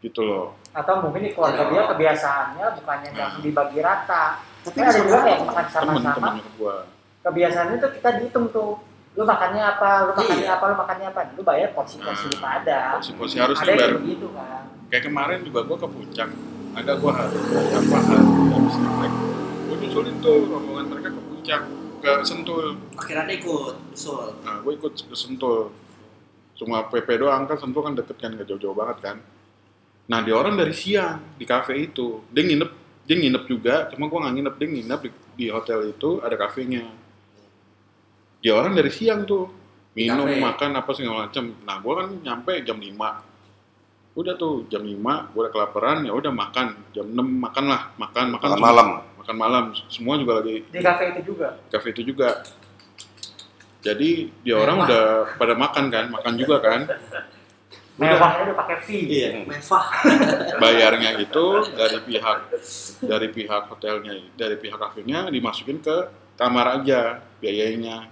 gitu 0.00 0.20
loh 0.20 0.56
atau 0.70 1.02
mungkin 1.02 1.20
di 1.22 1.30
keluarga 1.30 1.66
dia 1.66 1.82
kebiasaannya 1.86 2.66
bukannya 2.76 3.08
Nah. 3.10 3.18
langsung 3.26 3.42
dibagi 3.42 3.78
rata. 3.80 4.38
Tapi 4.60 4.76
ada 4.78 4.92
juga 4.94 5.18
yang 5.26 5.42
makan 5.42 5.66
sama-sama. 5.66 6.28
Kebiasaannya 7.20 7.76
tuh 7.76 7.90
kita 7.92 8.08
dihitung 8.16 8.46
tuh. 8.48 8.78
Lu 9.10 9.26
makannya 9.26 9.58
apa, 9.58 10.06
lu 10.06 10.12
makannya 10.14 10.40
Iya. 10.40 10.54
apa, 10.54 10.64
lu 10.64 10.76
makannya 10.78 11.06
apa. 11.10 11.20
Lu 11.34 11.42
bayar 11.42 11.74
porsi-porsi 11.74 12.30
lu 12.30 12.38
Nah, 12.38 12.52
ada. 12.56 12.78
porsi-porsi 12.94 13.34
Ada 13.34 13.44
harusnya 13.44 13.66
yang 13.66 13.76
bayar 13.76 13.92
begitu 13.98 14.26
kan. 14.30 14.62
kayak 14.86 15.04
kemarin 15.04 15.38
juga 15.42 15.60
gue 15.62 15.76
ke 15.76 15.88
puncak 15.88 16.28
ada 16.72 16.92
gue 16.92 17.12
harus 17.12 17.42
apa 17.70 17.98
habis 18.50 18.76
naik 18.76 19.12
gue 19.64 19.76
nyusulin 19.80 20.16
tuh 20.18 20.36
rombongan 20.46 20.86
mereka 20.88 21.08
ke 21.08 21.20
puncak 21.24 21.60
ke 22.00 22.12
sentul 22.24 22.74
Akhirnya 22.94 23.22
ikut, 23.28 23.74
usul. 23.88 24.34
nah 24.40 24.58
gue 24.58 24.72
ikut 24.72 24.92
ke 24.96 25.14
sentul 25.14 25.70
cuma 26.54 26.82
PP 26.84 27.06
doang 27.16 27.42
kan 27.44 27.54
sentul 27.56 27.80
kan 27.80 27.94
deket 27.94 28.16
kan 28.16 28.34
gak 28.34 28.46
jauh-jauh 28.46 28.74
banget 28.74 28.98
kan 29.00 29.16
nah 30.10 30.18
dia 30.20 30.34
orang 30.34 30.58
dari 30.58 30.74
siang 30.74 31.38
di 31.38 31.46
kafe 31.46 31.86
itu. 31.86 32.26
Dia 32.28 32.42
nginep 32.42 32.70
dia 33.06 33.16
nginep 33.16 33.44
juga 33.46 33.86
cuma 33.88 34.06
gue 34.06 34.18
nggak 34.18 34.34
nginep. 34.34 34.54
Dia 34.56 34.68
nginep 34.68 35.00
di, 35.00 35.10
di 35.36 35.46
hotel 35.48 35.80
itu 35.88 36.18
ada 36.18 36.34
kafenya. 36.34 36.82
Dia 38.40 38.52
orang 38.52 38.74
dari 38.74 38.90
siang 38.90 39.22
tuh. 39.22 39.46
Minum 39.90 40.22
kafe. 40.24 40.38
makan 40.38 40.70
apa 40.74 40.90
segala 40.92 41.26
macam. 41.26 41.44
Nah 41.62 41.76
gue 41.78 41.92
kan 41.94 42.08
nyampe 42.20 42.52
jam 42.62 42.78
5 42.78 43.30
udah 44.10 44.34
tuh 44.34 44.66
jam 44.66 44.82
5 44.82 44.90
gue 45.30 45.40
udah 45.40 45.52
kelaparan 45.52 46.02
ya 46.02 46.10
udah 46.10 46.32
makan. 46.32 46.66
Jam 46.90 47.06
6 47.06 47.14
makan 47.16 47.64
lah 47.66 47.82
makan 47.94 48.24
makan. 48.28 48.38
Makan 48.38 48.50
semua- 48.50 48.66
malam. 48.66 48.88
makan 49.14 49.36
malam. 49.36 49.64
Semua 49.86 50.14
juga 50.16 50.32
lagi 50.38 50.66
Di 50.66 50.80
kafe 50.80 51.14
itu 51.14 51.30
juga. 51.30 51.54
kafe 51.70 51.90
itu 51.90 52.02
juga. 52.04 52.42
Jadi 53.80 54.28
dia 54.42 54.56
orang 54.56 54.76
Mewah. 54.76 54.88
udah 54.88 55.04
pada 55.38 55.54
makan 55.56 55.84
kan 55.88 56.04
makan 56.10 56.32
juga 56.36 56.56
kan 56.60 56.80
Mewahnya 57.96 58.42
udah 58.46 58.56
pakai 58.56 58.76
fee. 58.80 59.04
Iya, 59.04 59.28
mewah. 59.42 59.86
bayarnya 60.62 61.18
itu 61.18 61.44
dari 61.70 61.98
pihak 62.00 62.38
dari 63.00 63.28
pihak 63.28 63.62
hotelnya 63.66 64.14
dari 64.34 64.56
pihak 64.56 64.76
kafenya 64.76 65.26
dimasukin 65.26 65.78
ke 65.78 65.96
kamar 66.34 66.78
aja 66.78 67.20
biayanya 67.38 68.08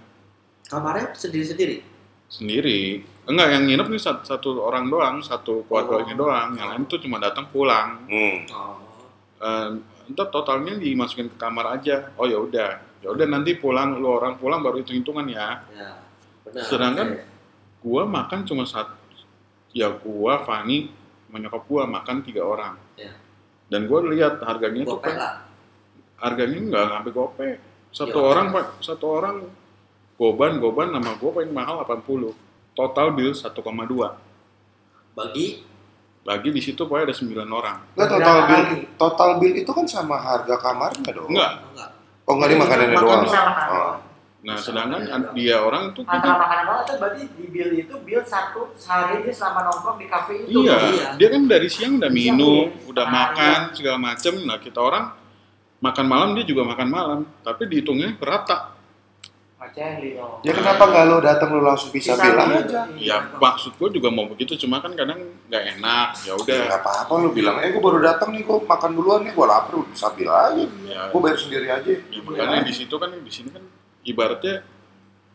Kamarnya 0.63 1.13
sendiri-sendiri. 1.13 1.81
sendiri 2.27 3.01
enggak 3.25 3.47
yang 3.49 3.63
nginep 3.65 3.87
nih 3.87 3.97
satu, 3.99 4.21
satu 4.23 4.49
orang 4.61 4.85
doang 4.85 5.17
satu 5.19 5.65
keluarganya 5.65 6.13
Oh. 6.13 6.19
doang 6.23 6.49
yang 6.53 6.69
lain 6.69 6.83
tuh 6.85 6.99
cuma 6.99 7.17
datang 7.17 7.49
pulang 7.49 8.05
Hmm. 8.05 8.45
Oh. 8.47 8.77
Eh, 9.39 9.69
entar 10.05 10.27
totalnya 10.27 10.75
dimasukin 10.75 11.25
ke 11.27 11.37
kamar 11.37 11.73
aja 11.73 12.13
oh 12.13 12.25
ya 12.25 12.37
udah 12.37 12.69
ya 12.99 13.09
udah 13.09 13.25
nanti 13.25 13.55
pulang 13.55 13.95
lu 13.95 14.11
orang 14.11 14.35
pulang 14.35 14.59
baru 14.59 14.77
hitung 14.77 15.01
hitungan 15.01 15.25
ya 15.25 15.65
Ya. 15.71 15.97
Benar. 16.43 16.61
Sedangkan- 16.63 17.11
oke. 17.15 17.25
gua 17.81 18.03
makan 18.03 18.39
cuma 18.43 18.61
satu 18.63 18.93
ya 19.71 19.87
gua 19.93 20.41
Fani 20.41 20.89
menyokap 21.27 21.63
gua 21.65 21.83
makan 21.85 22.21
tiga 22.21 22.41
orang 22.41 22.73
Ya. 22.93 23.13
dan 23.67 23.85
gua 23.85 24.01
lihat 24.03 24.39
harganya 24.39 24.83
Gopek 24.83 25.03
kan 25.03 25.15
lah. 25.15 25.33
harganya 26.17 26.57
nggak 26.59 26.83
sampai 26.91 27.11
gope 27.11 27.49
satu 27.89 28.17
Ya, 28.17 28.25
orang 28.27 28.45
pak 28.49 28.65
satu 28.79 29.05
orang 29.11 29.35
goban 30.15 30.57
goban 30.57 30.89
nama 30.89 31.13
gua 31.15 31.31
paling 31.33 31.49
mahal 31.49 31.81
80 31.81 32.33
total 32.71 33.07
bill 33.11 33.31
1,2 33.31 33.53
Bagi 35.11 35.47
lagi 36.21 36.49
di 36.49 36.59
situ 36.59 36.81
pokoknya 36.81 37.05
ada 37.05 37.15
9 37.15 37.33
orang 37.49 37.77
Berapa 37.93 38.11
total 38.11 38.37
bill 38.45 38.63
total 38.95 39.29
bill 39.37 39.53
itu 39.55 39.71
kan 39.71 39.85
sama 39.85 40.15
harga 40.15 40.55
kamarnya 40.55 41.09
dong. 41.09 41.27
enggak 41.27 41.51
oh, 41.55 41.69
enggak. 41.71 41.89
Oh 42.23 42.33
enggak 42.35 42.47
ini 42.47 42.57
makanannya 42.57 42.93
Makan 42.93 43.03
doang. 43.03 43.23
makan. 43.23 43.67
Oh. 43.71 43.93
Nah 44.39 44.55
sedangkan 44.55 45.03
an- 45.03 45.29
dia 45.33 45.59
orang 45.59 45.91
tuh 45.91 46.07
Antara 46.07 46.39
makanan 46.39 46.63
doang 46.63 46.81
itu 46.81 46.93
berarti 46.95 47.21
di 47.29 47.45
bill 47.49 47.69
itu 47.75 47.95
bill 47.99 48.23
satu 48.23 48.71
sehari 48.73 49.19
dia 49.19 49.35
selama 49.35 49.67
nongkrong 49.67 49.99
di 49.99 50.07
kafe 50.07 50.33
itu. 50.41 50.63
iya, 50.63 50.77
Iya. 50.79 51.07
dia 51.19 51.27
kan 51.27 51.43
dari 51.43 51.67
siang 51.67 51.99
udah 51.99 52.07
Siang, 52.07 52.15
minum 52.33 52.71
iya. 52.71 52.87
udah 52.87 53.05
Ah, 53.05 53.11
makan 53.11 53.59
segala 53.75 53.97
macem 53.99 54.33
nah 54.41 54.55
kita 54.55 54.79
orang 54.79 55.11
makan 55.79 56.05
malam 56.05 56.29
dia 56.33 56.45
juga 56.45 56.63
makan 56.63 56.87
malam 56.87 57.19
tapi 57.39 57.67
dihitungnya 57.67 58.15
rata. 58.17 58.79
Ya 60.41 60.55
kenapa 60.55 60.87
nggak 60.87 61.05
lo 61.05 61.17
datang 61.19 61.51
lo 61.51 61.61
langsung 61.61 61.91
bisa 61.91 62.15
Bisa 62.15 62.23
bilang 62.25 62.49
aja? 62.57 62.87
ya 62.95 63.19
maksud 63.35 63.75
gua 63.75 63.91
juga 63.91 64.07
mau 64.07 64.23
begitu 64.25 64.55
cuma 64.57 64.79
kan 64.79 64.95
kadang 64.95 65.19
nggak 65.45 65.63
enak 65.75 66.07
ya 66.23 66.31
udah 66.33 66.57
Ya 66.63 66.79
apa-apa 66.79 67.11
lo 67.19 67.29
bilang, 67.29 67.59
eh 67.59 67.69
gue 67.69 67.77
baru 67.77 67.99
datang 67.99 68.31
nih, 68.31 68.41
gue 68.41 68.55
makan 68.57 68.91
duluan 68.95 69.19
nih, 69.21 69.35
gue 69.35 69.45
lapar, 69.45 69.75
udah 69.75 69.91
bisa 69.91 70.07
bilang 70.11 70.55
aja. 70.55 70.63
ya, 70.87 71.01
Gue 71.11 71.19
bayar 71.19 71.37
sendiri 71.37 71.67
aja. 71.67 71.91
ya 71.91 72.19
makanya 72.23 72.63
di 72.63 72.73
situ 72.73 72.95
kan 72.95 73.11
di 73.11 73.27
sini 73.29 73.49
kan 73.51 73.63
ibaratnya 74.03 74.63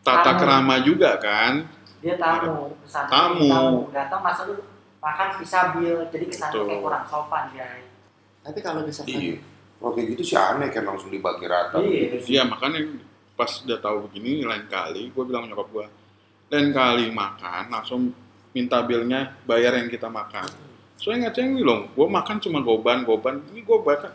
tata 0.01 0.33
Tamu. 0.33 0.39
kerama 0.41 0.75
juga 0.81 1.17
kan 1.17 1.65
Dia 2.05 2.15
tamu, 2.21 2.77
pesan 2.85 3.05
Tamu. 3.09 3.89
datang 3.89 4.21
masa 4.21 4.45
lu 4.45 4.61
makan 5.01 5.41
bisa 5.41 5.73
bill, 5.73 6.05
jadi 6.13 6.25
kesannya 6.29 6.61
kayak 6.65 6.81
kurang 6.85 7.05
sopan 7.09 7.49
ya. 7.57 7.65
Tapi 8.45 8.59
kalau 8.61 8.85
misalkan 8.85 9.17
Iya. 9.17 9.37
Kalau 9.81 9.91
kayak 9.93 10.07
gitu 10.13 10.23
sih 10.33 10.37
aneh 10.37 10.69
kan 10.73 10.85
langsung 10.85 11.09
dibagi 11.09 11.45
rata. 11.49 11.77
Iya. 11.81 11.97
gitu 12.09 12.17
sih. 12.21 12.29
Iya 12.37 12.45
makanya 12.45 12.79
pas 13.33 13.51
udah 13.65 13.77
tahu 13.81 14.07
begini 14.09 14.45
lain 14.45 14.65
kali 14.69 15.09
gue 15.11 15.23
bilang 15.25 15.49
nyokap 15.49 15.67
gue 15.73 15.85
lain 16.53 16.69
kali 16.71 17.11
makan 17.11 17.63
langsung 17.73 18.13
minta 18.55 18.79
bilnya 18.85 19.33
bayar 19.49 19.73
yang 19.75 19.89
kita 19.89 20.05
makan. 20.07 20.45
Soalnya 20.95 21.27
nggak 21.27 21.35
cengwi 21.41 21.61
loh, 21.65 21.89
gue 21.91 22.07
makan 22.07 22.37
cuma 22.39 22.63
goban 22.63 23.03
goban, 23.03 23.41
ini 23.51 23.65
gue 23.65 23.77
bahkan 23.83 24.13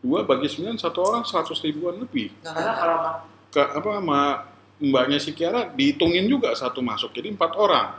1,2 0.00 0.22
bagi 0.24 0.46
9 0.46 0.76
satu 0.76 0.98
orang 1.02 1.22
100 1.22 1.34
ribuan 1.60 1.96
lebih. 1.96 2.30
Karena 2.40 2.72
kalau 2.72 2.96
Ke 3.48 3.62
apa 3.64 3.88
sama 3.94 4.20
mbaknya 4.78 5.16
si 5.16 5.32
Kiara 5.32 5.66
dihitungin 5.66 6.24
juga 6.24 6.52
satu 6.52 6.78
masuk, 6.78 7.10
jadi 7.10 7.28
empat 7.28 7.56
orang. 7.56 7.96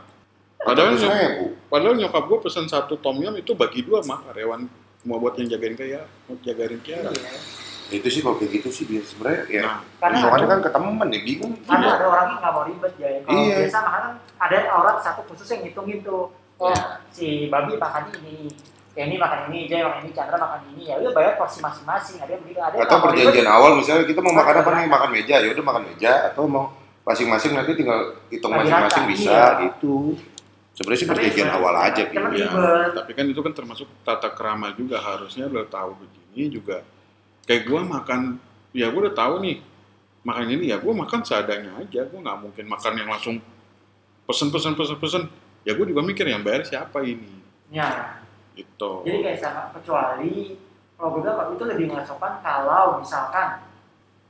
Padahal 0.56 0.92
Seratus 0.92 1.02
nyok- 1.02 1.32
ribu. 1.34 1.46
padahal 1.66 1.94
nyokap 1.96 2.22
gue 2.22 2.38
pesan 2.40 2.66
satu 2.66 2.94
tom 2.94 3.16
yum 3.16 3.32
itu 3.34 3.52
bagi 3.52 3.80
dua 3.80 4.00
mah 4.02 4.20
karyawan 4.22 4.68
mau 5.02 5.16
buat 5.16 5.32
yang 5.34 5.48
jagain 5.48 5.72
kayak 5.72 6.04
mau 6.24 6.36
jagain 6.38 6.78
Kiara. 6.78 7.10
Iya. 7.10 7.32
itu 7.90 8.06
sih 8.06 8.22
kalau 8.22 8.38
kayak 8.38 8.54
gitu 8.54 8.70
sih 8.70 8.84
dia 8.86 9.02
sebenarnya 9.02 9.50
ya 9.50 9.62
Nah, 9.66 9.82
Karena 9.98 10.18
ada- 10.30 10.46
kan 10.46 10.58
ke 10.62 10.70
temen 10.70 11.08
ya 11.10 11.20
bingung 11.26 11.52
Karena 11.60 11.86
ada 11.90 12.06
orang 12.06 12.26
yang 12.28 12.38
nggak 12.38 12.52
mau 12.52 12.62
ribet 12.62 12.92
ya. 12.94 13.08
Kalau 13.20 13.40
Iya. 13.42 13.56
biasa 13.58 13.78
makanan 13.82 14.12
ada 14.38 14.56
orang 14.70 14.96
satu 15.02 15.20
khusus 15.26 15.46
yang 15.48 15.60
ngitungin 15.64 15.98
tuh. 16.00 16.22
Oh, 16.54 16.70
Ya. 16.70 17.02
si 17.10 17.26
babi 17.48 17.74
makan 17.74 18.04
ini, 18.14 18.46
Kenny 18.90 19.16
makan 19.16 19.54
ini, 19.54 19.70
Jay 19.70 19.86
makan 19.86 20.02
ini, 20.02 20.10
Chandra 20.10 20.36
makan 20.36 20.60
ini. 20.74 20.90
Ya 20.90 20.98
udah 20.98 21.12
bayar 21.14 21.38
porsi 21.38 21.62
masing-masing. 21.62 22.18
Ada 22.18 22.30
yang 22.34 22.42
begitu, 22.42 22.58
ada 22.58 22.74
yang 22.74 22.86
atau 22.90 22.98
perjanjian 23.06 23.46
ribet. 23.46 23.54
awal 23.54 23.70
misalnya 23.78 24.04
kita 24.06 24.20
mau 24.20 24.34
makan 24.34 24.54
apa 24.58 24.70
nih 24.74 24.88
makan 24.90 25.08
meja 25.14 25.34
ya 25.38 25.48
udah 25.54 25.64
makan 25.64 25.82
meja 25.86 26.12
atau 26.34 26.44
mau 26.50 26.66
masing-masing 27.06 27.52
nanti 27.56 27.72
tinggal 27.78 28.00
hitung 28.28 28.52
masing-masing 28.52 29.04
bisa 29.08 29.32
iya. 29.32 29.62
gitu 29.66 30.14
sebenarnya 30.76 31.00
sih 31.00 31.08
perjanjian 31.08 31.50
awal 31.50 31.74
aja 31.76 32.02
gitu 32.06 32.18
Ya, 32.36 32.50
tapi 32.94 33.12
kan 33.12 33.24
itu 33.28 33.40
kan 33.40 33.52
termasuk 33.52 33.88
tata 34.06 34.32
kerama 34.32 34.72
juga 34.72 34.96
harusnya 35.00 35.50
lo 35.50 35.66
tahu 35.66 35.96
begini 35.98 36.48
juga. 36.48 36.80
Kayak 37.44 37.66
gua 37.66 37.80
makan, 37.82 38.38
ya 38.70 38.86
gua 38.88 39.10
udah 39.10 39.16
tahu 39.16 39.34
nih 39.42 39.58
makan 40.22 40.44
ini 40.52 40.70
ya 40.70 40.76
gua 40.78 40.94
makan 40.94 41.20
seadanya 41.26 41.76
aja. 41.80 42.06
Gua 42.08 42.20
nggak 42.22 42.38
mungkin 42.38 42.64
makan 42.68 42.92
yang 42.96 43.08
langsung 43.10 43.36
pesen 44.24 44.48
pesen 44.48 44.72
pesen 44.76 44.96
pesen. 44.96 45.22
Ya 45.66 45.76
gua 45.76 45.84
juga 45.84 46.00
mikir 46.00 46.24
yang 46.24 46.40
bayar 46.40 46.64
siapa 46.64 47.04
ini, 47.04 47.28
Ya. 47.70 48.19
Gitu. 48.60 48.90
Jadi 49.02 49.18
kayak 49.24 49.38
sama 49.40 49.62
kecuali 49.72 50.54
kalau 50.94 51.16
gue 51.16 51.20
bilang 51.24 51.56
itu 51.56 51.64
lebih 51.64 51.84
nggak 51.88 52.04
sopan 52.04 52.44
kalau 52.44 53.00
misalkan 53.00 53.64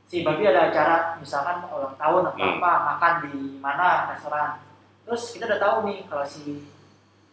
si 0.06 0.22
babi 0.22 0.46
ada 0.46 0.70
acara 0.70 0.96
misalkan 1.18 1.66
ulang 1.66 1.94
tahun 1.94 2.22
atau 2.30 2.38
Hmm. 2.38 2.58
apa 2.58 2.72
makan 2.94 3.12
di 3.26 3.34
mana 3.58 4.10
restoran. 4.10 4.62
Terus 5.02 5.34
kita 5.34 5.50
udah 5.50 5.58
tahu 5.58 5.76
nih 5.86 5.98
kalau 6.06 6.22
si 6.22 6.62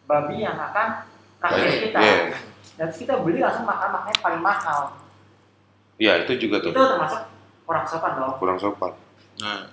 babi 0.05 0.41
yang 0.41 0.57
akan 0.57 1.05
traktir 1.37 1.61
Banyak, 1.61 1.81
kita. 1.85 1.99
iya. 2.01 2.15
dan 2.77 2.85
terus 2.89 2.99
kita 3.01 3.13
beli 3.21 3.41
langsung 3.41 3.65
makan 3.65 3.89
makan 3.91 4.09
yang 4.09 4.23
paling 4.23 4.41
mahal. 4.41 4.81
Ya 5.97 6.13
itu 6.21 6.33
juga 6.37 6.61
itu 6.61 6.69
tuh 6.69 6.85
termasuk 6.87 7.21
kurang 7.65 7.85
sopan 7.85 8.11
dong. 8.15 8.33
Kurang 8.37 8.57
sopan. 8.57 8.93
Nah, 9.37 9.69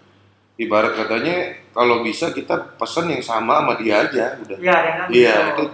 ibarat 0.57 0.93
katanya 0.93 1.37
kalau 1.73 2.01
bisa 2.01 2.33
kita 2.33 2.77
pesen 2.77 3.13
yang 3.13 3.21
sama 3.21 3.61
sama 3.61 3.73
dia 3.77 4.01
aja 4.01 4.37
udah. 4.41 4.57
Iya 4.57 4.77
dengan 4.81 5.07
iya 5.09 5.37
itu 5.53 5.65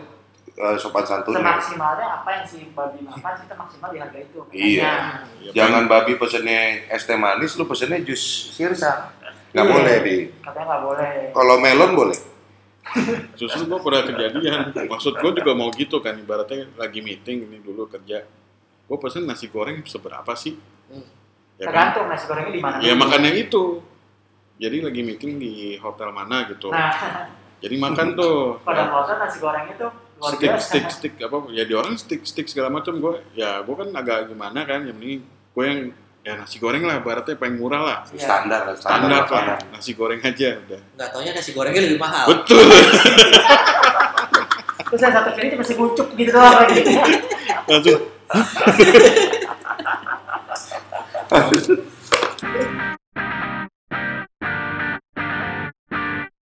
eh, 0.62 0.76
sopan 0.76 1.02
santunnya 1.02 1.40
semaksimalnya 1.40 2.06
apa 2.16 2.28
yang 2.30 2.44
si 2.44 2.68
babi 2.70 3.00
makan 3.00 3.32
kita 3.40 3.54
maksimal 3.54 3.88
di 3.88 3.98
harga 3.98 4.18
itu 4.18 4.38
Iya. 4.50 4.92
Ya 5.40 5.50
jangan 5.56 5.84
babi 5.86 6.14
pesennya 6.14 6.60
es 6.86 7.02
teh 7.02 7.16
manis 7.16 7.56
lu 7.56 7.64
pesennya 7.64 7.98
jus 8.00 8.20
sirsa 8.52 9.16
nggak 9.50 9.64
Iya. 9.64 9.72
boleh 9.72 9.96
di 10.00 10.16
katanya 10.38 10.66
nggak 10.68 10.82
boleh 10.84 11.10
kalau 11.32 11.54
melon 11.56 11.92
boleh 11.94 12.18
justru 13.34 13.62
gua 13.64 13.78
pernah 13.78 14.02
kejadian. 14.04 14.60
Maksud 14.74 15.14
gua 15.14 15.30
juga 15.30 15.52
mau 15.54 15.70
gitu 15.70 16.00
kan, 16.00 16.16
ibaratnya 16.16 16.66
lagi 16.74 16.98
meeting 16.98 17.46
ini 17.46 17.58
dulu 17.60 17.86
kerja. 17.86 18.26
Gua 18.84 18.98
pesen 18.98 19.30
nasi 19.30 19.46
goreng 19.46 19.86
seberapa 19.86 20.26
sih? 20.34 20.58
Hmm. 20.90 21.06
Ya 21.54 21.70
kan? 21.70 21.94
tergantung 21.94 22.10
nasi 22.10 22.24
gorengnya 22.26 22.50
di 22.50 22.58
mana 22.58 22.74
Ya 22.82 22.94
dulu. 22.94 23.06
makan 23.06 23.20
yang 23.22 23.36
itu. 23.38 23.62
Jadi 24.58 24.76
lagi 24.82 25.00
meeting 25.00 25.32
di 25.38 25.52
hotel 25.78 26.10
mana 26.10 26.50
gitu. 26.50 26.66
nah 26.68 26.90
Jadi 27.60 27.74
makan 27.76 28.06
tuh. 28.12 28.58
pada 28.60 28.88
proses 28.88 29.16
nasi 29.18 29.38
goreng 29.38 29.70
itu 29.70 29.86
luar 30.20 30.30
stick 30.30 30.44
biasa. 30.46 30.62
stick 30.62 30.86
stick 30.92 31.14
apa 31.18 31.36
ya 31.50 31.64
di 31.64 31.72
orang 31.72 31.96
stick 31.96 32.20
stick 32.22 32.46
segala 32.46 32.68
macam 32.70 32.92
gue 32.94 33.14
ya 33.32 33.60
gue 33.60 33.74
kan 33.74 33.88
agak 33.90 34.28
gimana 34.28 34.62
kan 34.62 34.84
yang 34.84 34.98
ini 34.98 35.24
gue 35.24 35.64
yang 35.64 35.80
ya 36.20 36.36
nasi 36.36 36.60
goreng 36.60 36.84
lah 36.84 37.00
baratnya 37.00 37.32
paling 37.34 37.56
murah 37.56 37.80
lah 37.80 37.98
Iya. 38.06 38.20
standar 38.20 38.60
lah 38.62 38.76
standar, 38.76 39.00
standar 39.00 39.24
makanan. 39.24 39.48
lah 39.48 39.58
nasi 39.72 39.90
goreng 39.92 40.20
aja 40.20 40.48
udah 40.60 40.80
Nggak 40.94 41.08
taunya 41.10 41.32
nasi 41.32 41.50
gorengnya 41.50 41.80
lebih 41.82 41.96
mahal. 41.98 42.24
betul 42.28 42.60
Terus 44.90 45.00
yang 45.00 45.14
satu 45.14 45.30
kiri 45.32 45.54
masih 45.54 45.74
guncuk 45.74 46.08
gitu 46.12 46.30
doang 46.30 46.50
lagi. 46.60 46.82
langsung 47.70 48.00